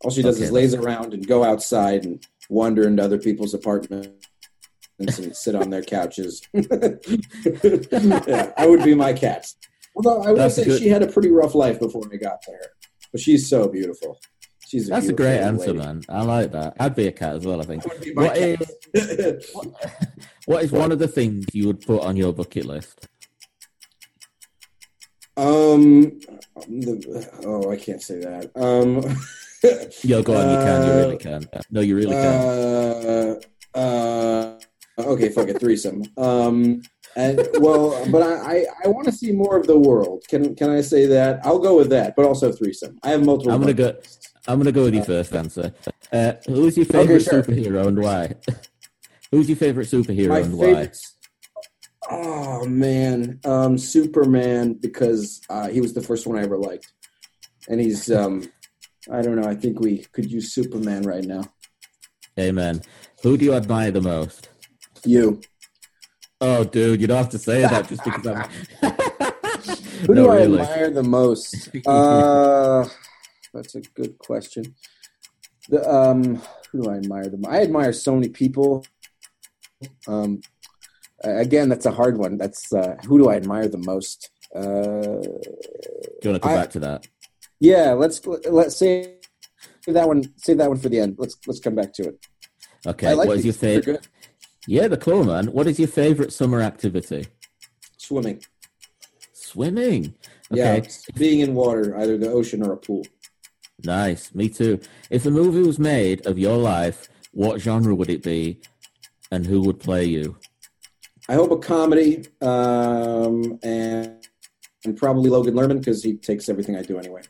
[0.02, 3.54] All she does Okay, is laze around and go outside and wander into other people's
[3.54, 4.26] apartments
[4.98, 6.42] and sit on their couches.
[6.52, 9.46] yeah, I would be my cat.
[9.94, 10.80] Although I would That's say good.
[10.80, 12.66] she had a pretty rough life before I got to her,
[13.12, 14.18] but she's so beautiful.
[14.66, 15.78] She's a That's a great answer, lady.
[15.78, 16.02] man.
[16.08, 16.76] I like that.
[16.78, 17.60] I'd be a cat as well.
[17.60, 17.84] I think.
[17.84, 19.54] I would be my What is
[20.46, 23.08] what is one of the things you would put on your bucket list?
[25.36, 26.20] Um,
[26.68, 28.50] the, oh, I can't say that.
[28.54, 29.00] Um,
[30.02, 30.50] Yo, go on.
[30.50, 30.86] You can.
[30.86, 31.48] You Uh, really can.
[31.70, 33.38] No, you really can.
[33.74, 34.58] uh, uh,
[34.98, 36.02] okay, fuck it, threesome.
[36.16, 36.82] Um,
[37.16, 40.24] and well, but I, I, I want to see more of the world.
[40.28, 41.40] Can can I say that?
[41.44, 42.98] I'll go with that, but also threesome.
[43.02, 43.52] I have multiple.
[43.52, 43.98] I'm gonna go-
[44.46, 45.72] I'm gonna go with your first answer.
[46.12, 47.42] Uh, who's your favorite sure.
[47.42, 48.34] superhero and why?
[49.30, 50.90] who's your favorite superhero My and why?
[52.10, 56.92] Oh man, um, Superman because uh, he was the first one I ever liked,
[57.68, 58.50] and he's um,
[59.10, 59.48] I don't know.
[59.48, 61.44] I think we could use Superman right now.
[62.38, 62.82] Amen.
[63.22, 64.48] Who do you admire the most?
[65.04, 65.40] You.
[66.40, 68.48] Oh, dude, you don't have to say that just because I'm.
[70.06, 70.60] Who No, do I really.
[70.60, 71.68] admire the most?
[71.86, 72.88] Uh,
[73.52, 74.74] that's a good question.
[75.68, 76.40] The, um,
[76.72, 77.50] who do I admire the most?
[77.52, 78.86] I admire so many people.
[80.06, 80.40] Um,
[81.22, 82.38] again, that's a hard one.
[82.38, 84.30] That's uh, who do I admire the most?
[84.54, 87.08] Uh, Do you want to come I- back to that?
[87.58, 89.16] yeah, let's let's say
[89.86, 90.22] that one.
[90.36, 91.16] Save that one for the end.
[91.18, 92.26] Let's let's come back to it.
[92.86, 93.12] Okay.
[93.14, 94.08] Like what is your favorite?
[94.66, 95.46] Yeah, the cool man.
[95.46, 97.26] What is your favorite summer activity?
[97.96, 98.42] Swimming.
[99.32, 100.14] Swimming.
[100.50, 100.80] Yeah,
[101.16, 103.06] being in water, either the ocean or a pool.
[103.84, 104.34] Nice.
[104.34, 104.80] Me too.
[105.10, 108.60] If a movie was made of your life, what genre would it be,
[109.30, 110.36] and who would play you?
[111.28, 114.26] I hope a comedy, um, and
[114.84, 117.22] and probably Logan Lerman because he takes everything I do anyway.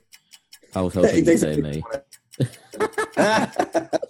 [0.74, 1.82] I was hoping to say me.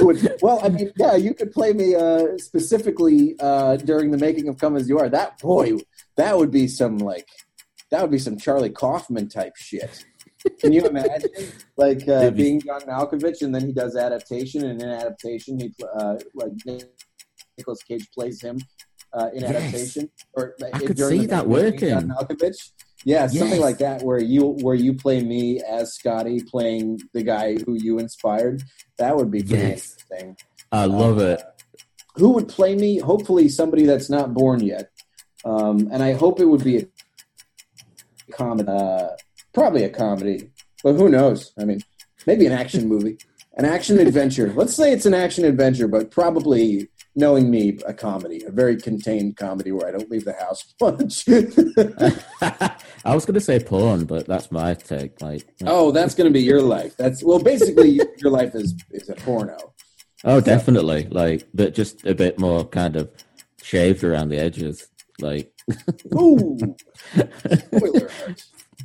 [0.00, 4.48] Would- well, I mean, yeah, you could play me uh, specifically uh, during the making
[4.48, 5.78] of "Come as You Are." That boy,
[6.16, 7.28] that would be some like,
[7.90, 10.04] that would be some Charlie Kaufman type shit.
[10.60, 11.30] Can you imagine,
[11.76, 15.72] like uh, be- being John Malkovich, and then he does adaptation, and in adaptation, he
[15.98, 16.52] uh, like
[17.58, 18.58] Nicolas Cage plays him
[19.12, 19.50] uh, in Yes.
[19.56, 21.88] adaptation, or I could during see that of John working.
[22.10, 22.72] Malkovich.
[23.06, 23.60] Yeah, something Yes.
[23.60, 28.00] like that, where you where you play me as Scotty, playing the guy who you
[28.00, 28.64] inspired.
[28.98, 29.94] That would be pretty Yes.
[30.10, 30.36] interesting.
[30.72, 31.42] I love Uh, it.
[32.16, 32.98] Who would play me?
[32.98, 34.90] Hopefully, somebody that's not born yet.
[35.44, 36.86] Um, and I hope it would be a
[38.32, 38.68] comedy.
[38.68, 39.10] Uh,
[39.54, 40.50] probably a comedy,
[40.82, 41.52] but who knows?
[41.56, 41.82] I mean,
[42.26, 43.18] maybe an action movie,
[43.56, 44.52] an action adventure.
[44.56, 49.36] Let's say it's an action adventure, but probably knowing me, a comedy, a very contained
[49.36, 51.26] comedy where I don't leave the house much.
[53.04, 55.20] I was going to say porn, but that's my take.
[55.20, 56.96] Like, oh, that's going to be your life.
[56.96, 59.56] That's well, basically, your life is is a porno.
[60.24, 61.08] oh, definitely.
[61.10, 63.10] Like, but just a bit more kind of
[63.62, 64.88] shaved around the edges.
[65.20, 65.50] Like,
[66.14, 66.58] Ooh,
[67.14, 68.10] spoiler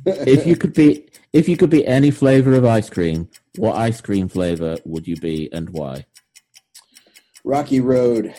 [0.04, 4.00] if you could be, if you could be any flavor of ice cream, what ice
[4.00, 6.06] cream flavor would you be, and why?
[7.44, 8.34] Rocky Road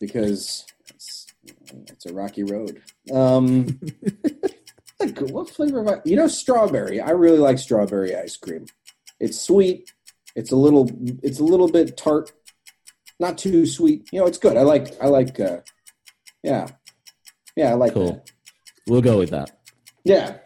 [0.00, 1.26] because it's,
[1.88, 2.82] it's a rocky road.
[3.12, 3.80] Um,
[5.20, 6.00] what flavor of?
[6.04, 7.00] You know, strawberry.
[7.00, 8.66] I really like strawberry ice cream.
[9.20, 9.92] It's sweet.
[10.36, 10.90] It's a little.
[11.22, 12.32] It's a little bit tart.
[13.20, 14.08] Not too sweet.
[14.12, 14.56] You know, it's good.
[14.56, 14.88] I like.
[15.02, 15.38] I like.
[15.38, 15.58] Uh,
[16.42, 16.68] yeah,
[17.56, 17.70] yeah.
[17.70, 18.12] I like Cool.
[18.12, 18.32] that.
[18.86, 19.58] We'll go with that.
[20.04, 20.38] Yeah.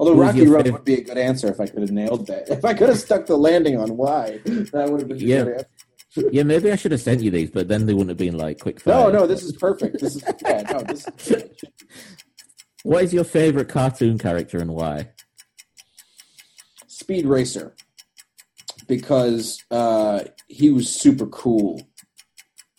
[0.00, 2.48] Although Rocky Road fav- would be a good answer if I could have nailed that.
[2.48, 5.44] If I could have stuck the landing on why, that would have been a Yeah.
[6.16, 8.60] Yeah, maybe I should have sent you these, but then they wouldn't have been like
[8.60, 9.12] quick No, fire.
[9.12, 10.00] no, this is perfect.
[10.00, 11.44] This is yeah, no, this is.
[12.84, 15.10] What is your favorite cartoon character and why?
[16.86, 17.74] Speed Racer
[18.86, 21.80] because uh, he was super cool.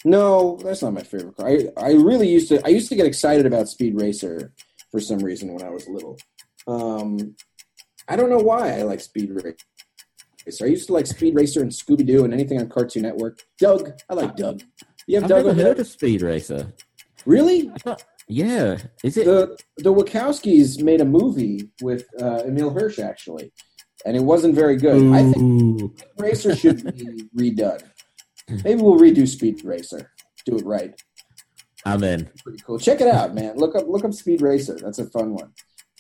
[0.06, 1.48] No, that's not my favorite car.
[1.50, 4.54] I, I really used to I used to get excited about Speed Racer
[4.92, 6.18] for some reason when I was little.
[6.68, 7.36] Um,
[8.08, 9.32] I don't know why I like Speed
[10.46, 10.66] Racer.
[10.66, 13.44] I used to like Speed Racer and Scooby Doo and anything on Cartoon Network.
[13.60, 14.62] Doug, I like Doug.
[15.08, 15.82] You have I've Doug never heard there?
[15.82, 16.74] of Speed Racer.
[17.26, 17.72] Really?
[18.28, 19.26] Yeah, is it?
[19.26, 23.52] the the Wachowskis made a movie with uh, Emile Hirsch actually,
[24.06, 25.14] and it wasn't very good.
[25.14, 25.38] I think
[25.82, 25.96] Ooh.
[26.18, 27.84] Racer should be redone.
[28.64, 30.12] Maybe we'll redo Speed Racer.
[30.46, 31.00] Do it right.
[31.86, 32.30] I'm in.
[32.44, 32.80] Pretty cool.
[32.80, 33.58] Check it out, man.
[33.58, 34.78] Look up look up Speed Racer.
[34.82, 35.52] That's a fun one.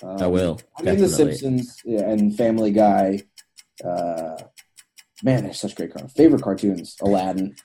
[0.03, 0.59] Um, I will.
[0.77, 1.07] I mean, The.
[1.07, 3.21] Simpsons yeah, and Family Guy.
[3.83, 4.37] Uh,
[5.23, 6.13] man, they're such great cartoons.
[6.13, 7.55] Favorite cartoons: Aladdin.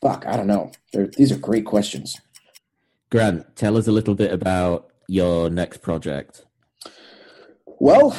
[0.00, 0.72] Fuck, I don't know.
[0.92, 2.18] They're, these are great questions.
[3.10, 6.46] Grant, tell us a little bit about your next project.
[7.66, 8.16] Well,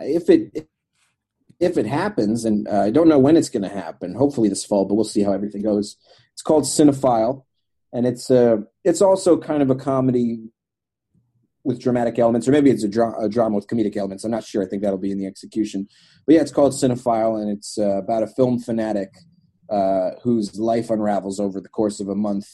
[0.00, 0.68] if it
[1.60, 4.14] if it happens, and uh, I don't know when it's going to happen.
[4.14, 5.96] Hopefully this fall, but we'll see how everything goes.
[6.32, 7.44] It's called Cinephile,
[7.92, 10.50] and it's uh, it's also kind of a comedy
[11.64, 14.22] with dramatic elements, or maybe it's a, dra- a, drama with comedic elements.
[14.22, 14.62] I'm not sure.
[14.62, 15.88] I think that'll be in the execution.
[16.26, 19.10] But yeah, it's called Cinephile, and it's uh, about a film fanatic
[19.70, 22.46] uh, whose life unravels over the course of a month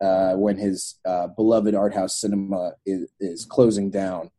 [0.00, 4.30] uh, when his uh, beloved art house cinema is, is, closing down.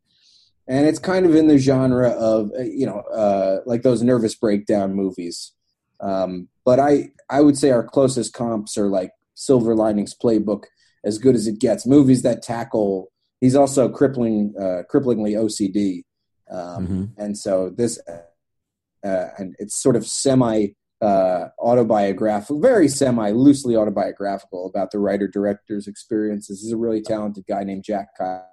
[0.68, 4.36] And it's kind of in the genre of uh, you know uh, like those nervous
[4.36, 5.54] breakdown movies.
[6.00, 10.64] Um, but I I would say our closest comps are like Silver Linings Playbook,
[11.04, 11.86] as good as it gets.
[11.86, 13.12] Movies that tackle
[13.42, 16.04] he's also crippling, uh, cripplingly OCD,
[16.50, 17.04] um, mm-hmm.
[17.18, 20.68] and so this, uh, and it's sort of semi
[21.02, 26.62] uh, autobiographical, very semi loosely autobiographical about the writer director's experiences.
[26.62, 28.48] He's a really talented guy named Jack Kyle.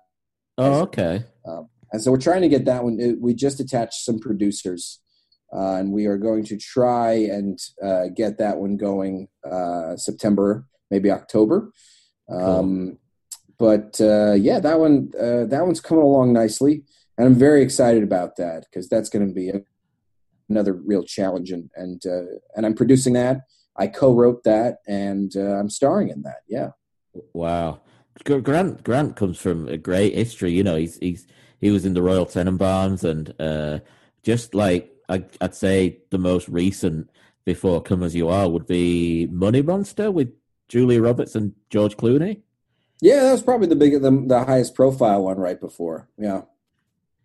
[0.59, 1.25] Oh, okay.
[1.47, 2.99] Um, and so we're trying to get that one.
[3.01, 5.01] It, we just attached some producers,
[5.55, 10.67] uh, and we are going to try and uh, get that one going uh, September,
[10.91, 11.73] maybe October.
[12.31, 12.99] Um, cool
[13.63, 16.83] but uh, yeah, that one uh, that one's coming along nicely,
[17.17, 19.61] and I'm very excited about that because that's going to be a,
[20.49, 23.43] another real challenge, and and uh, and I'm producing that.
[23.77, 26.39] I co-wrote that, and uh, I'm starring in that.
[26.49, 26.71] Yeah.
[27.35, 27.83] Wow,
[28.25, 30.51] Grant Grant comes from a great history.
[30.51, 31.29] You know, he's he's
[31.61, 33.79] he was in the Royal Tenenbaums, and uh,
[34.25, 37.11] just like I, I'd say, the most recent
[37.45, 40.33] before "Come as You Are" would be Money Monster with
[40.69, 42.43] Julia Roberts and George Clooney.
[43.03, 46.09] Yeah, that was probably the big, the, the highest profile one right before.
[46.17, 46.43] Yeah,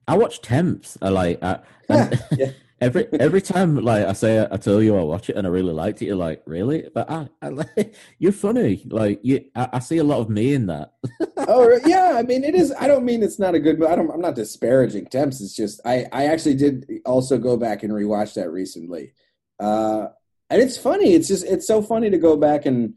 [0.08, 0.98] I watched Temps.
[1.04, 1.60] I like I,
[2.32, 2.52] yeah.
[2.82, 5.74] every every time like I say I tell you I watch it and I really
[5.74, 6.06] liked it.
[6.06, 7.52] You're like really, but I, I
[8.18, 8.82] you're funny.
[8.88, 10.94] Like you, I, I, see a lot of me in that.
[11.38, 12.74] oh yeah, I mean it is.
[12.80, 13.84] I don't mean it's not a good.
[13.84, 14.10] I don't.
[14.10, 15.42] I'm not disparaging Temps.
[15.42, 19.14] It's just I I actually did also go back and rewatch that recently,
[19.60, 20.08] uh,
[20.50, 21.14] and it's funny.
[21.14, 22.96] It's just it's so funny to go back and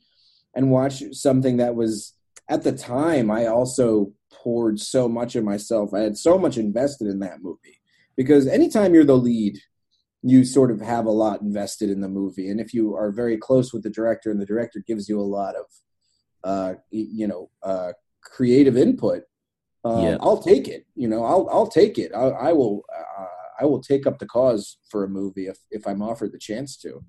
[0.54, 2.14] and watch something that was
[2.50, 5.94] at the time, I also poured so much of myself.
[5.94, 7.80] I had so much invested in that movie
[8.16, 9.58] because anytime you're the lead,
[10.22, 12.50] you sort of have a lot invested in the movie.
[12.50, 15.22] And if you are very close with the director and the director gives you a
[15.22, 15.66] lot of,
[16.44, 17.92] uh, you know, uh,
[18.22, 19.22] creative input,
[19.84, 20.16] um, yeah.
[20.20, 20.84] I'll take it.
[20.94, 22.12] You know, I'll I'll take it.
[22.14, 23.24] I, I will uh,
[23.60, 26.76] I will take up the cause for a movie if if I'm offered the chance
[26.78, 27.02] to.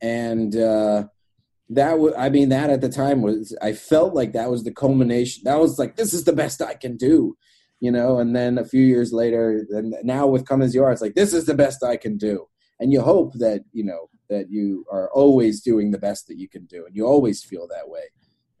[0.00, 1.04] And uh,
[1.68, 4.72] that was i mean that at the time was i felt like that was the
[4.72, 7.36] culmination that was like this is the best i can do
[7.84, 8.18] you know?
[8.18, 11.14] And then a few years later and now with come as you are it's like
[11.14, 12.46] this is the best i can do.
[12.80, 16.48] And you hope that you know that you are always doing the best that you
[16.48, 18.04] can do and you always feel that way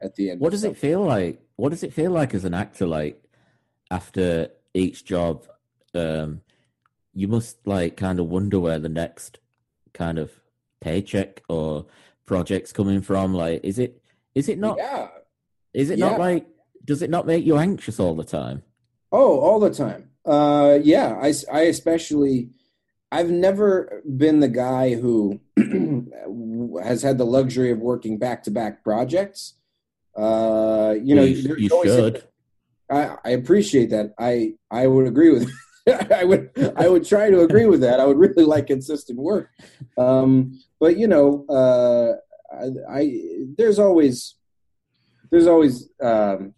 [0.02, 2.52] at the end what does it feel like what does it feel like as an
[2.52, 3.24] actor like
[3.90, 5.46] after each job
[5.94, 6.42] um
[7.14, 9.38] you must like kind of wonder where the next
[9.94, 10.30] kind of
[10.82, 11.86] paycheck or
[12.26, 13.34] projects coming from?
[13.34, 14.02] Like, is it
[14.34, 14.78] is it not?
[14.78, 15.08] Yeah.
[15.72, 16.10] Is it yeah.
[16.10, 16.46] not like?
[16.84, 18.62] Does it not make you anxious all the time?
[19.10, 20.10] Oh, all the time.
[20.24, 21.18] Uh, yeah.
[21.20, 22.50] I I especially.
[23.12, 25.40] I've never been the guy who
[26.82, 29.54] has had the luxury of working back to back projects.
[30.16, 32.24] Uh, you know, you, you should.
[32.90, 34.14] I, I appreciate that.
[34.18, 35.50] I I would agree with
[36.14, 38.00] I would I would try to agree with that.
[38.00, 39.50] I would really like consistent work.
[39.98, 42.12] Um, but you know, uh,
[42.54, 43.20] I, I,
[43.56, 44.36] there's always
[45.30, 46.54] there's always um,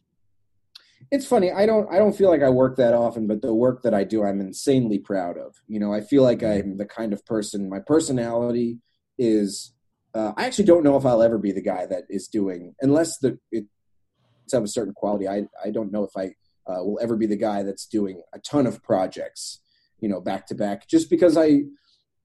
[1.10, 1.50] it's funny.
[1.50, 4.04] I don't I don't feel like I work that often, but the work that I
[4.04, 5.56] do, I'm insanely proud of.
[5.66, 7.68] You know, I feel like I'm the kind of person.
[7.68, 8.78] My personality
[9.18, 9.72] is.
[10.14, 13.18] Uh, I actually don't know if I'll ever be the guy that is doing unless
[13.18, 15.28] the it's of a certain quality.
[15.28, 16.34] I I don't know if I
[16.66, 19.60] uh, will ever be the guy that's doing a ton of projects,
[20.00, 20.88] you know, back to back.
[20.88, 21.62] Just because I,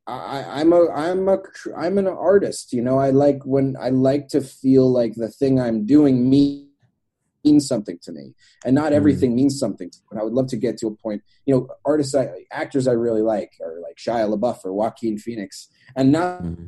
[0.08, 1.40] I, I'm a, I'm a,
[1.78, 2.74] I'm an artist.
[2.74, 6.68] You know, I like when I like to feel like the thing I'm doing means
[7.44, 8.36] means something to me,
[8.66, 8.96] and not mm-hmm.
[8.96, 9.36] everything mm.
[9.36, 9.90] means something.
[9.90, 10.06] To me.
[10.12, 11.24] And I would love to get to a point.
[11.46, 15.68] You know, artists, I, actors, I really like are like Shia LaBeouf or Joaquin Phoenix,
[15.96, 16.44] and not.
[16.44, 16.68] Mm-hmm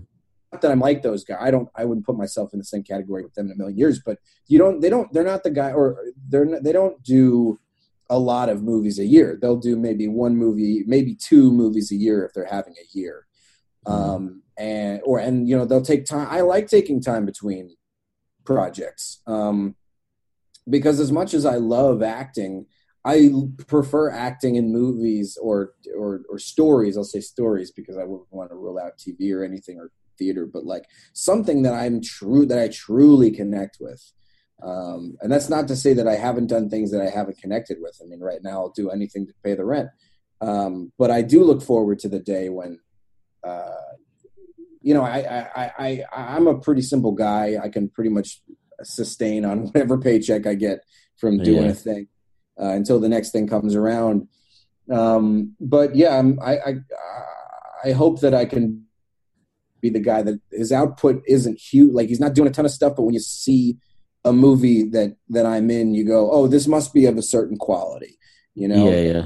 [0.62, 1.40] that I'm like those guys.
[1.42, 1.68] I don't.
[1.76, 4.00] I wouldn't put myself in the same category with them in a million years.
[4.06, 4.82] But you don't.
[4.82, 5.12] They don't.
[5.12, 5.98] They're not the guy, or
[6.30, 6.46] they're.
[6.46, 7.60] Not, they don't do
[8.10, 9.38] a lot of movies a year.
[9.42, 13.28] They'll do maybe one movie, maybe two movies a year if they're having a year.
[13.88, 14.10] Mm-hmm.
[14.10, 16.28] Um, and or and you know they'll take time.
[16.30, 17.76] I like taking time between
[18.46, 19.76] projects um,
[20.70, 22.68] because as much as I love acting,
[23.04, 23.32] I
[23.68, 26.98] prefer acting in movies or or or stories.
[26.98, 30.46] I'll say stories because I wouldn't want to cable out TV or anything or theater,
[30.46, 34.12] but like something that I'm true that I truly connect with.
[34.64, 37.78] Um, and that's not to say that I haven't done things that I haven't connected
[37.82, 38.00] with.
[38.02, 39.90] I mean, right now I'll do anything to pay the rent.
[40.42, 42.80] Um, but I do look forward to the day when,
[43.44, 43.72] uh,
[44.82, 47.58] you know, I, I, I, I, am a pretty simple guy.
[47.62, 48.42] I can pretty much
[48.84, 50.80] sustain on whatever paycheck I get
[51.18, 51.72] from doing yeah.
[51.72, 52.08] a thing
[52.60, 54.28] uh, until the next thing comes around.
[54.92, 56.76] Um, but yeah, I'm, I, I,
[57.86, 58.86] I hope that I can
[59.82, 61.94] be the guy that his output isn't huge.
[61.94, 63.78] Like he's not doing a ton of stuff, but when you see
[64.26, 67.58] a movie that that I'm in, you go, "Oh, this must be of a certain
[67.58, 68.18] quality."
[68.56, 69.26] You know, yeah, yeah.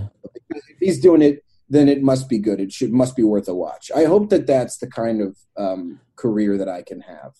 [0.49, 2.59] If he's doing it, then it must be good.
[2.59, 3.91] It should must be worth a watch.
[3.95, 7.33] I hope that that's the kind of um, career that I can have.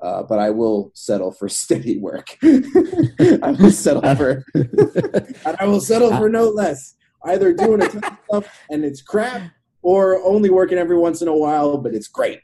[0.00, 2.36] Uh, but I will settle for steady work.
[2.42, 6.94] I will settle for, and I will settle for no less.
[7.24, 9.50] Either doing a ton of stuff and it's crap,
[9.82, 12.40] or only working every once in a while, but it's great.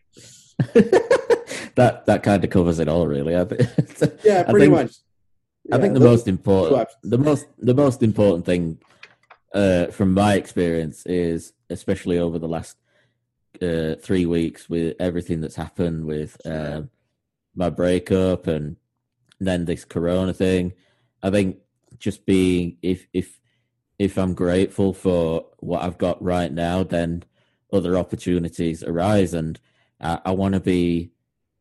[1.75, 3.37] that that kind of covers it all, really.
[3.37, 4.97] I think, yeah, pretty I think, much.
[5.65, 8.79] Yeah, I think the most important, the most the most important thing
[9.55, 12.77] uh, from my experience is, especially over the last
[13.63, 16.91] uh, three weeks, with everything that's happened with um,
[17.55, 18.77] my breakup and
[19.41, 20.73] then this Corona thing.
[21.23, 21.59] I think
[21.99, 23.41] just being if if
[23.99, 27.25] if I'm grateful for what I've got right now, then
[27.73, 29.59] other opportunities arise, and
[30.05, 31.11] I, I want to be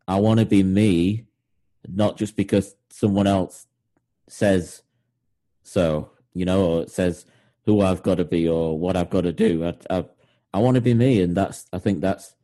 [0.07, 1.25] I want to be me,
[1.87, 3.65] not just because someone else
[4.27, 4.83] says
[5.63, 7.25] so, you know, or says
[7.65, 9.65] who I've got to be or what I've got to do.
[9.65, 10.05] I I,
[10.53, 12.35] I want to be me, and that's I think that's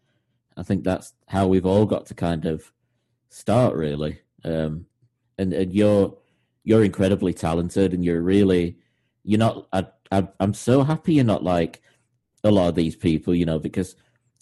[0.57, 2.71] I think that's how we've all got to kind of
[3.29, 4.21] start really.
[4.43, 4.85] Um,
[5.37, 6.17] and and you're
[6.63, 8.77] you're incredibly talented, and you're really
[9.23, 9.67] you're not.
[9.73, 11.81] I, I I'm so happy you're not like
[12.43, 13.95] a lot of these people, you know, because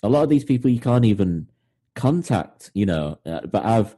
[0.03, 1.47] a lot of these people you can't even
[1.95, 3.19] contact, you know.
[3.25, 3.95] Uh, but I've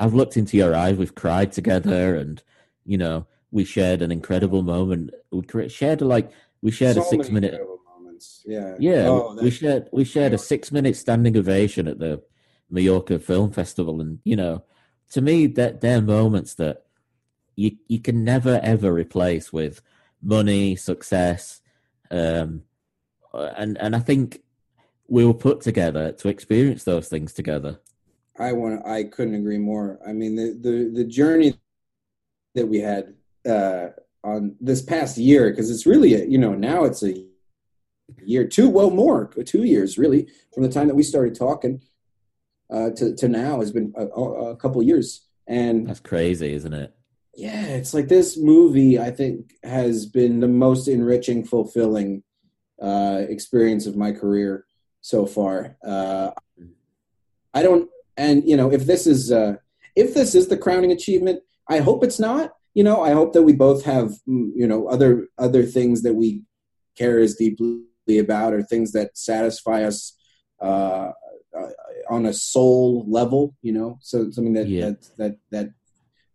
[0.00, 0.96] I've looked into your eyes.
[0.96, 2.42] We've cried together, and
[2.84, 5.10] you know, we shared an incredible moment.
[5.30, 6.30] We shared like
[6.62, 7.60] we shared so a six minute.
[7.98, 8.42] Moments.
[8.46, 9.08] Yeah, yeah.
[9.08, 12.22] Oh, we shared we shared a six minute standing ovation at the
[12.70, 14.64] Mallorca Film Festival, and you know,
[15.12, 16.84] to me, that they're moments that
[17.56, 19.82] you you can never ever replace with
[20.22, 21.60] money, success,
[22.10, 22.62] um,
[23.32, 24.42] and and I think
[25.08, 27.80] we were put together to experience those things together.
[28.38, 28.86] I want.
[28.86, 29.98] I couldn't agree more.
[30.06, 31.54] I mean, the the the journey
[32.54, 33.14] that we had
[33.48, 33.88] uh,
[34.22, 37.24] on this past year, because it's really a, you know now it's a
[38.22, 41.82] year, two well more two years really from the time that we started talking
[42.70, 46.94] uh, to to now has been a, a couple years, and that's crazy, isn't it?
[47.34, 49.00] Yeah, it's like this movie.
[49.00, 52.22] I think has been the most enriching, fulfilling
[52.80, 54.64] uh, experience of my career
[55.08, 55.74] so far.
[55.82, 56.30] Uh,
[57.54, 57.88] I don't,
[58.18, 59.54] and you know, if this is uh,
[59.96, 62.52] if this is the crowning achievement, I hope it's not.
[62.74, 66.12] You know, I hope that we both have mm, you know other other things that
[66.12, 66.42] we
[66.94, 70.14] care as deeply about, or things that satisfy us
[70.60, 71.12] uh,
[71.58, 71.70] uh,
[72.10, 73.56] on a soul level.
[73.62, 74.90] You know, so something that yeah.
[74.90, 75.68] that that that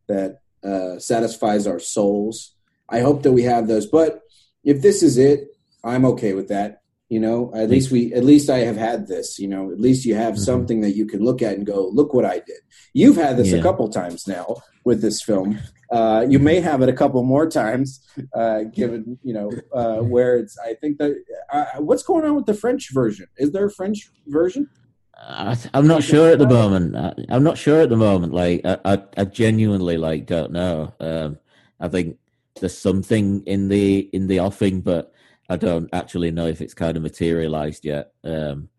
[0.07, 2.55] that uh, satisfies our souls.
[2.89, 4.21] I hope that we have those, but
[4.63, 5.47] if this is it,
[5.84, 9.37] I'm okay with that you know at least we at least i have had this
[9.37, 10.43] you know at least you have mm-hmm.
[10.43, 12.61] something that you can look at and go look what i did
[12.93, 13.57] you've had this yeah.
[13.57, 15.59] a couple times now with this film
[15.91, 20.37] uh, you may have it a couple more times uh, given you know uh, where
[20.37, 21.13] it's i think that
[21.51, 24.67] uh, what's going on with the french version is there a french version
[25.15, 26.95] I, am not sure at the moment.
[26.95, 28.33] I, am not sure at the moment.
[28.33, 30.93] Like I, I, I genuinely like don't know.
[30.99, 31.37] Um,
[31.79, 32.17] I think
[32.59, 35.12] there's something in the in the offing, but
[35.53, 38.11] I don't actually know if it's kind of materialized yet.
[38.23, 38.69] Um,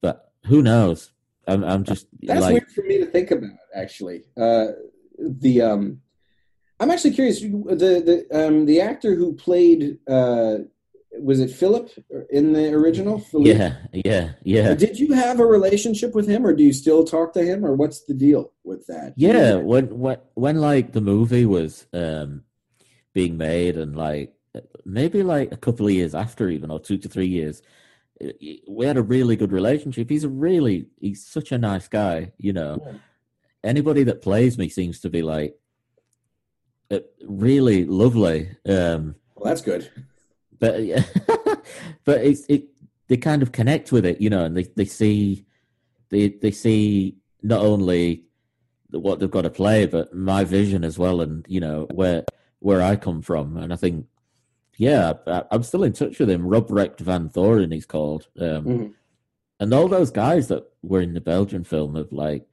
[0.00, 1.12] but who knows?
[1.46, 3.50] I'm, I'm just that's like, weird for me to think about.
[3.74, 4.66] Actually, uh,
[5.18, 6.00] the um,
[6.78, 7.40] I'm actually curious.
[7.40, 10.58] The the um, the actor who played uh,
[11.18, 11.90] was it Philip
[12.30, 13.18] in the original?
[13.18, 13.58] Philippe?
[13.58, 14.74] Yeah, yeah, yeah.
[14.74, 17.74] Did you have a relationship with him, or do you still talk to him, or
[17.74, 19.14] what's the deal with that?
[19.16, 22.42] Yeah, when when when like the movie was um,
[23.12, 24.34] being made, and like
[24.84, 27.62] maybe like a couple of years after, even or two to three years,
[28.68, 30.10] we had a really good relationship.
[30.10, 32.32] He's a really, he's such a nice guy.
[32.38, 32.92] You know, yeah.
[33.64, 35.56] anybody that plays me seems to be like
[36.90, 38.50] uh, really lovely.
[38.68, 39.90] Um, well, that's good.
[40.58, 41.04] But yeah,
[42.04, 42.68] but it's it.
[43.08, 45.46] They kind of connect with it, you know, and they they see
[46.10, 48.24] they they see not only
[48.90, 52.24] what they've got to play, but my vision as well, and you know where
[52.58, 54.06] where I come from, and I think
[54.76, 56.46] yeah, I, am still in touch with him.
[56.46, 58.28] Robrecht van Thoren, he's called.
[58.38, 58.86] Um, mm-hmm.
[59.58, 62.46] and all those guys that were in the Belgian film have like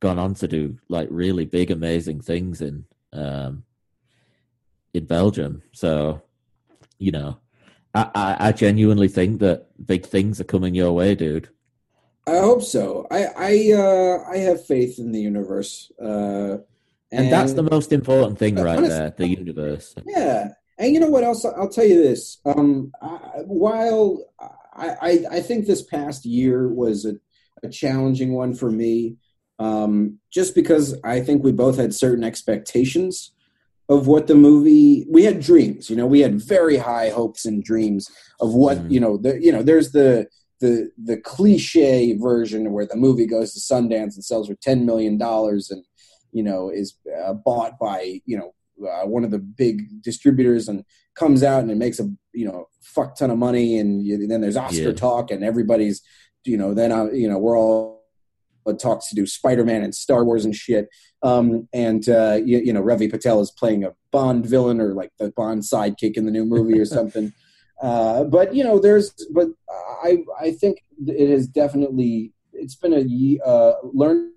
[0.00, 3.64] gone on to do like really big, amazing things in um,
[4.94, 5.62] in Belgium.
[5.72, 6.22] So,
[6.98, 7.38] you know,
[7.94, 11.48] I, I, I genuinely think that big things are coming your way, dude.
[12.26, 13.06] I hope so.
[13.10, 16.58] I I uh, I have faith in the universe, uh,
[17.12, 19.14] and, and, that's the most important thing, right honestly, there.
[19.16, 19.94] The universe.
[20.06, 20.48] Yeah,
[20.80, 21.44] and you know what else?
[21.44, 22.38] I'll tell you this.
[22.46, 24.24] Um, I, while
[24.74, 27.14] I, I, I think this past year was a,
[27.62, 29.16] a challenging one for me,
[29.58, 33.32] um, just because I think we both had certain expectations
[33.90, 37.64] of what the movie we had dreams you know we had very high hopes and
[37.64, 38.08] dreams
[38.40, 38.90] of what mm.
[38.90, 40.28] you know the you know there's the
[40.60, 45.18] the the cliche version where the movie goes to Sundance and sells for ten million
[45.18, 45.84] dollars and
[46.30, 48.54] you know is uh, bought by you know
[48.86, 52.66] uh, one of the big distributors and comes out and it makes a you know
[52.82, 54.92] fuck ton of money and, you, and then there's Oscar yeah.
[54.92, 56.02] talk and everybody's
[56.44, 58.00] you know then I, uh, you know we're all
[58.78, 60.88] talks to do Spider-Man and Star Wars and shit.
[61.22, 65.10] Um, and uh, you, you, know, Ravi Patel is playing a Bond villain or like
[65.18, 67.32] the Bond sidekick in the new movie or something.
[67.82, 69.48] Uh, but you know, there's, but
[70.02, 74.32] I, I think it is definitely, it's been a uh, learning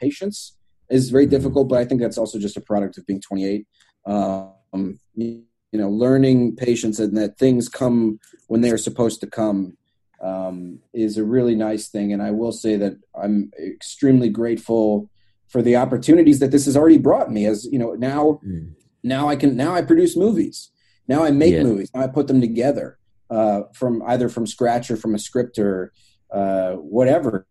[0.00, 0.56] patience
[0.94, 3.66] is very difficult, but I think that's also just a product of being 28.
[4.06, 9.76] Um, you know, learning patience and that things come when they are supposed to come
[10.22, 12.12] um, is a really nice thing.
[12.12, 15.10] And I will say that I'm extremely grateful
[15.48, 17.46] for the opportunities that this has already brought me.
[17.46, 18.72] As you know, now mm.
[19.02, 20.70] now I can now I produce movies.
[21.08, 21.64] Now I make yeah.
[21.64, 21.90] movies.
[21.92, 22.98] Now I put them together
[23.30, 25.92] uh, from either from scratch or from a script or
[26.32, 27.46] uh, whatever.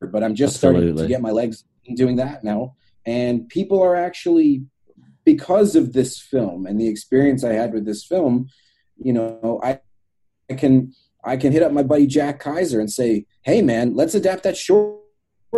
[0.00, 0.80] But I'm just Absolutely.
[0.80, 2.76] starting to get my legs doing that now,
[3.06, 4.64] and people are actually
[5.24, 8.48] because of this film and the experience I had with this film.
[8.96, 9.80] You know, I
[10.50, 10.92] I can
[11.24, 14.56] I can hit up my buddy Jack Kaiser and say, "Hey, man, let's adapt that
[14.56, 14.96] short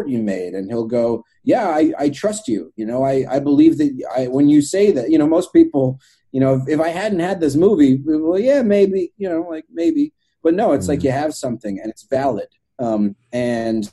[0.07, 2.73] you made," and he'll go, "Yeah, I, I trust you.
[2.77, 6.01] You know, I, I believe that I, when you say that, you know, most people,
[6.33, 9.65] you know, if, if I hadn't had this movie, well, yeah, maybe, you know, like
[9.73, 10.13] maybe,
[10.43, 10.93] but no, it's mm-hmm.
[10.93, 12.49] like you have something and it's valid.
[12.79, 13.93] Um, and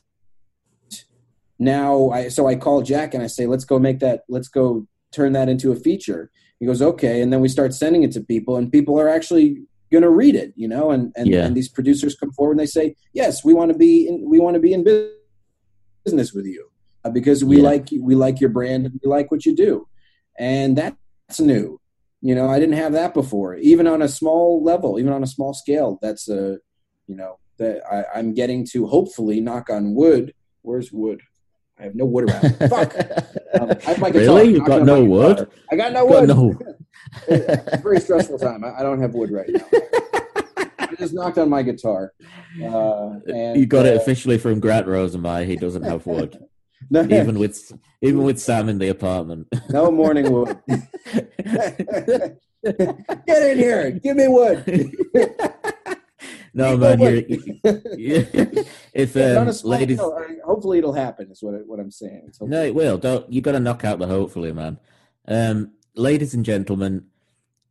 [1.59, 4.87] now I, so I call Jack and I say, let's go make that, let's go
[5.11, 6.31] turn that into a feature.
[6.59, 9.61] He goes, okay, and then we start sending it to people, and people are actually
[9.91, 11.45] going to read it, you know, and and, yeah.
[11.45, 14.39] and these producers come forward and they say, yes, we want to be in, we
[14.39, 14.83] want to be in
[16.03, 16.69] business with you
[17.05, 17.63] uh, because we yeah.
[17.63, 19.87] like we like your brand and we like what you do,
[20.37, 21.79] and that's new.
[22.21, 25.27] You know, I didn't have that before, even on a small level, even on a
[25.27, 25.97] small scale.
[26.01, 26.59] That's a,
[27.07, 30.33] you know, that I, I'm getting to hopefully knock on wood.
[30.61, 31.21] Where's wood?
[31.79, 32.57] I have no wood around.
[32.69, 32.93] Fuck.
[33.53, 34.35] Um, I have my guitar.
[34.35, 34.53] Really?
[34.53, 35.49] You got no wood?
[35.71, 36.27] I got no wood.
[36.27, 36.59] Got no.
[37.27, 38.63] it's a very stressful time.
[38.63, 39.65] I, I, don't have wood right now.
[40.77, 42.13] I just knocked on my guitar.
[42.61, 45.45] Uh, and, you got uh, it officially from Grant Rosenby.
[45.45, 46.37] He doesn't have wood.
[46.89, 47.71] no, even with
[48.01, 49.47] even with Sam in the apartment.
[49.69, 50.59] no morning wood.
[50.67, 53.91] Get in here.
[53.91, 54.93] Give me wood.
[56.53, 57.23] no man, you're,
[58.93, 59.99] if um, ladies,
[60.59, 61.31] hopefully it'll happen.
[61.31, 62.33] Is what what I'm saying.
[62.41, 62.97] No, it will.
[62.97, 64.77] Don't you got to knock out the hopefully, man.
[65.27, 67.05] Um, ladies and gentlemen,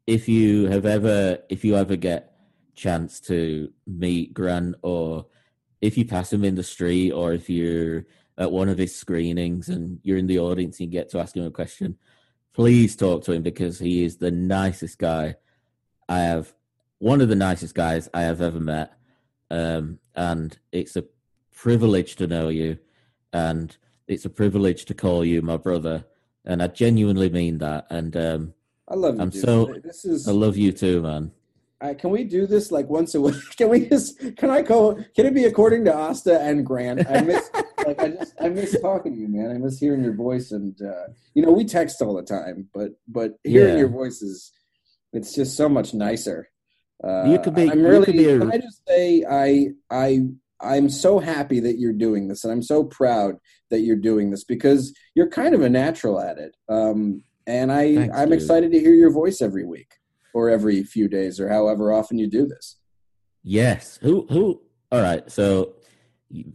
[0.07, 2.33] if you have ever, if you ever get
[2.75, 5.27] chance to meet Grant, or
[5.83, 8.07] if you pass him in the street, or if you're
[8.39, 11.37] at one of his screenings and you're in the audience and you get to ask
[11.37, 11.99] him a question,
[12.55, 15.35] please talk to him because he is the nicest guy
[16.09, 16.55] I have
[17.01, 18.95] one of the nicest guys I have ever met.
[19.51, 21.05] Um, and it's a
[21.59, 22.79] privilege to know you,
[23.33, 26.05] and it's a privilege to call you my brother.
[26.45, 27.87] And I genuinely mean that.
[27.91, 28.55] And um,
[28.87, 29.23] I love you.
[29.23, 29.43] I'm dude.
[29.43, 29.75] so.
[29.83, 30.29] This is.
[30.29, 31.33] I love you too, man.
[31.81, 33.37] Uh, can we do this like once a week?
[33.57, 34.19] Can we just?
[34.37, 34.97] Can I call?
[35.15, 37.09] Can it be according to Asta and Grant?
[37.09, 37.51] I miss
[37.87, 39.53] like I just I miss talking to you, man.
[39.53, 42.99] I miss hearing your voice, and uh, you know we text all the time, but
[43.07, 43.81] but hearing yeah.
[43.81, 44.51] your voice is
[45.13, 46.49] it's just so much nicer.
[47.05, 47.71] Uh, you could be.
[47.71, 48.07] I'm really.
[48.07, 48.39] Could be a...
[48.41, 50.31] Can I just say I I
[50.61, 53.37] I'm so happy that you're doing this, and I'm so proud
[53.71, 56.57] that you're doing this because you're kind of a natural at it.
[56.69, 58.39] Um, and I Thanks, I'm dude.
[58.39, 59.95] excited to hear your voice every week
[60.35, 62.77] or every few days or however often you do this.
[63.43, 63.99] Yes.
[64.03, 64.61] Who who?
[64.93, 65.31] All right.
[65.31, 65.75] So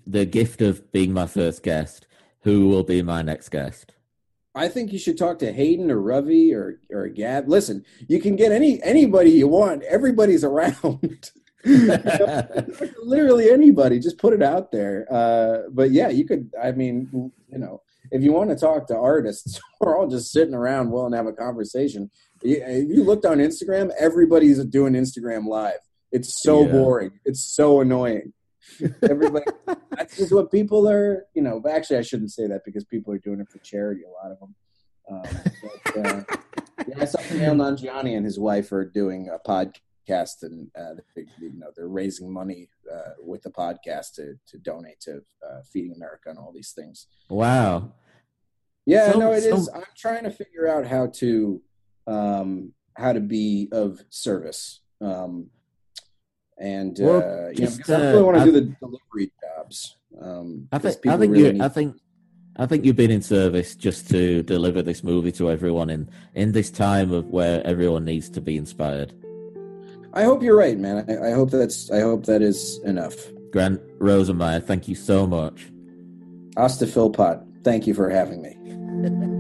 [0.06, 2.08] the gift of being my first guest.
[2.42, 3.94] Who will be my next guest?
[4.54, 7.48] I think you should talk to Hayden or Ravi or or Gab.
[7.48, 9.84] Listen, you can get any anybody you want.
[9.84, 11.32] Everybody's around.
[13.04, 14.00] Literally anybody.
[14.00, 15.08] Just put it out there.
[15.10, 16.52] Uh, but yeah, you could.
[16.62, 20.54] I mean, you know, if you want to talk to artists, we're all just sitting
[20.54, 22.10] around willing to have a conversation.
[22.42, 25.80] If you looked on Instagram, everybody's doing Instagram live.
[26.12, 26.72] It's so yeah.
[26.72, 27.20] boring.
[27.26, 28.34] It's so annoying.
[29.02, 29.46] Everybody,
[29.92, 31.26] that's just what people are.
[31.34, 34.02] You know, actually, I shouldn't say that because people are doing it for charity.
[34.04, 34.56] A lot of them.
[35.10, 35.24] Um,
[35.84, 36.24] but, uh,
[36.88, 39.80] yeah, I saw Kumail Nanjiani and his wife are doing a podcast,
[40.10, 45.00] and uh, they, you know they're raising money uh, with the podcast to to donate
[45.02, 47.08] to uh, Feeding America and all these things.
[47.30, 47.94] Wow.
[48.86, 49.66] Yeah, So- no, it is.
[49.66, 51.62] so- I'm trying to figure out how to
[52.08, 54.82] um, how to be of service.
[55.02, 55.50] Um,
[56.58, 59.32] and Well, uh, you know, just, because I uh, really want to do the delivery
[59.42, 59.98] jobs.
[60.22, 61.96] Um, I think I think really need- I think
[62.56, 66.52] I think you've been in service just to deliver this movie to everyone in in
[66.52, 69.14] this time of where everyone needs to be inspired.
[70.14, 71.06] I hope you're right, man.
[71.10, 71.90] I, I hope that's.
[71.92, 73.16] I hope that is enough.
[73.52, 75.72] Grant Rosenmeyer, thank you so much.
[76.56, 79.30] Asta Philpott, thank you for having me.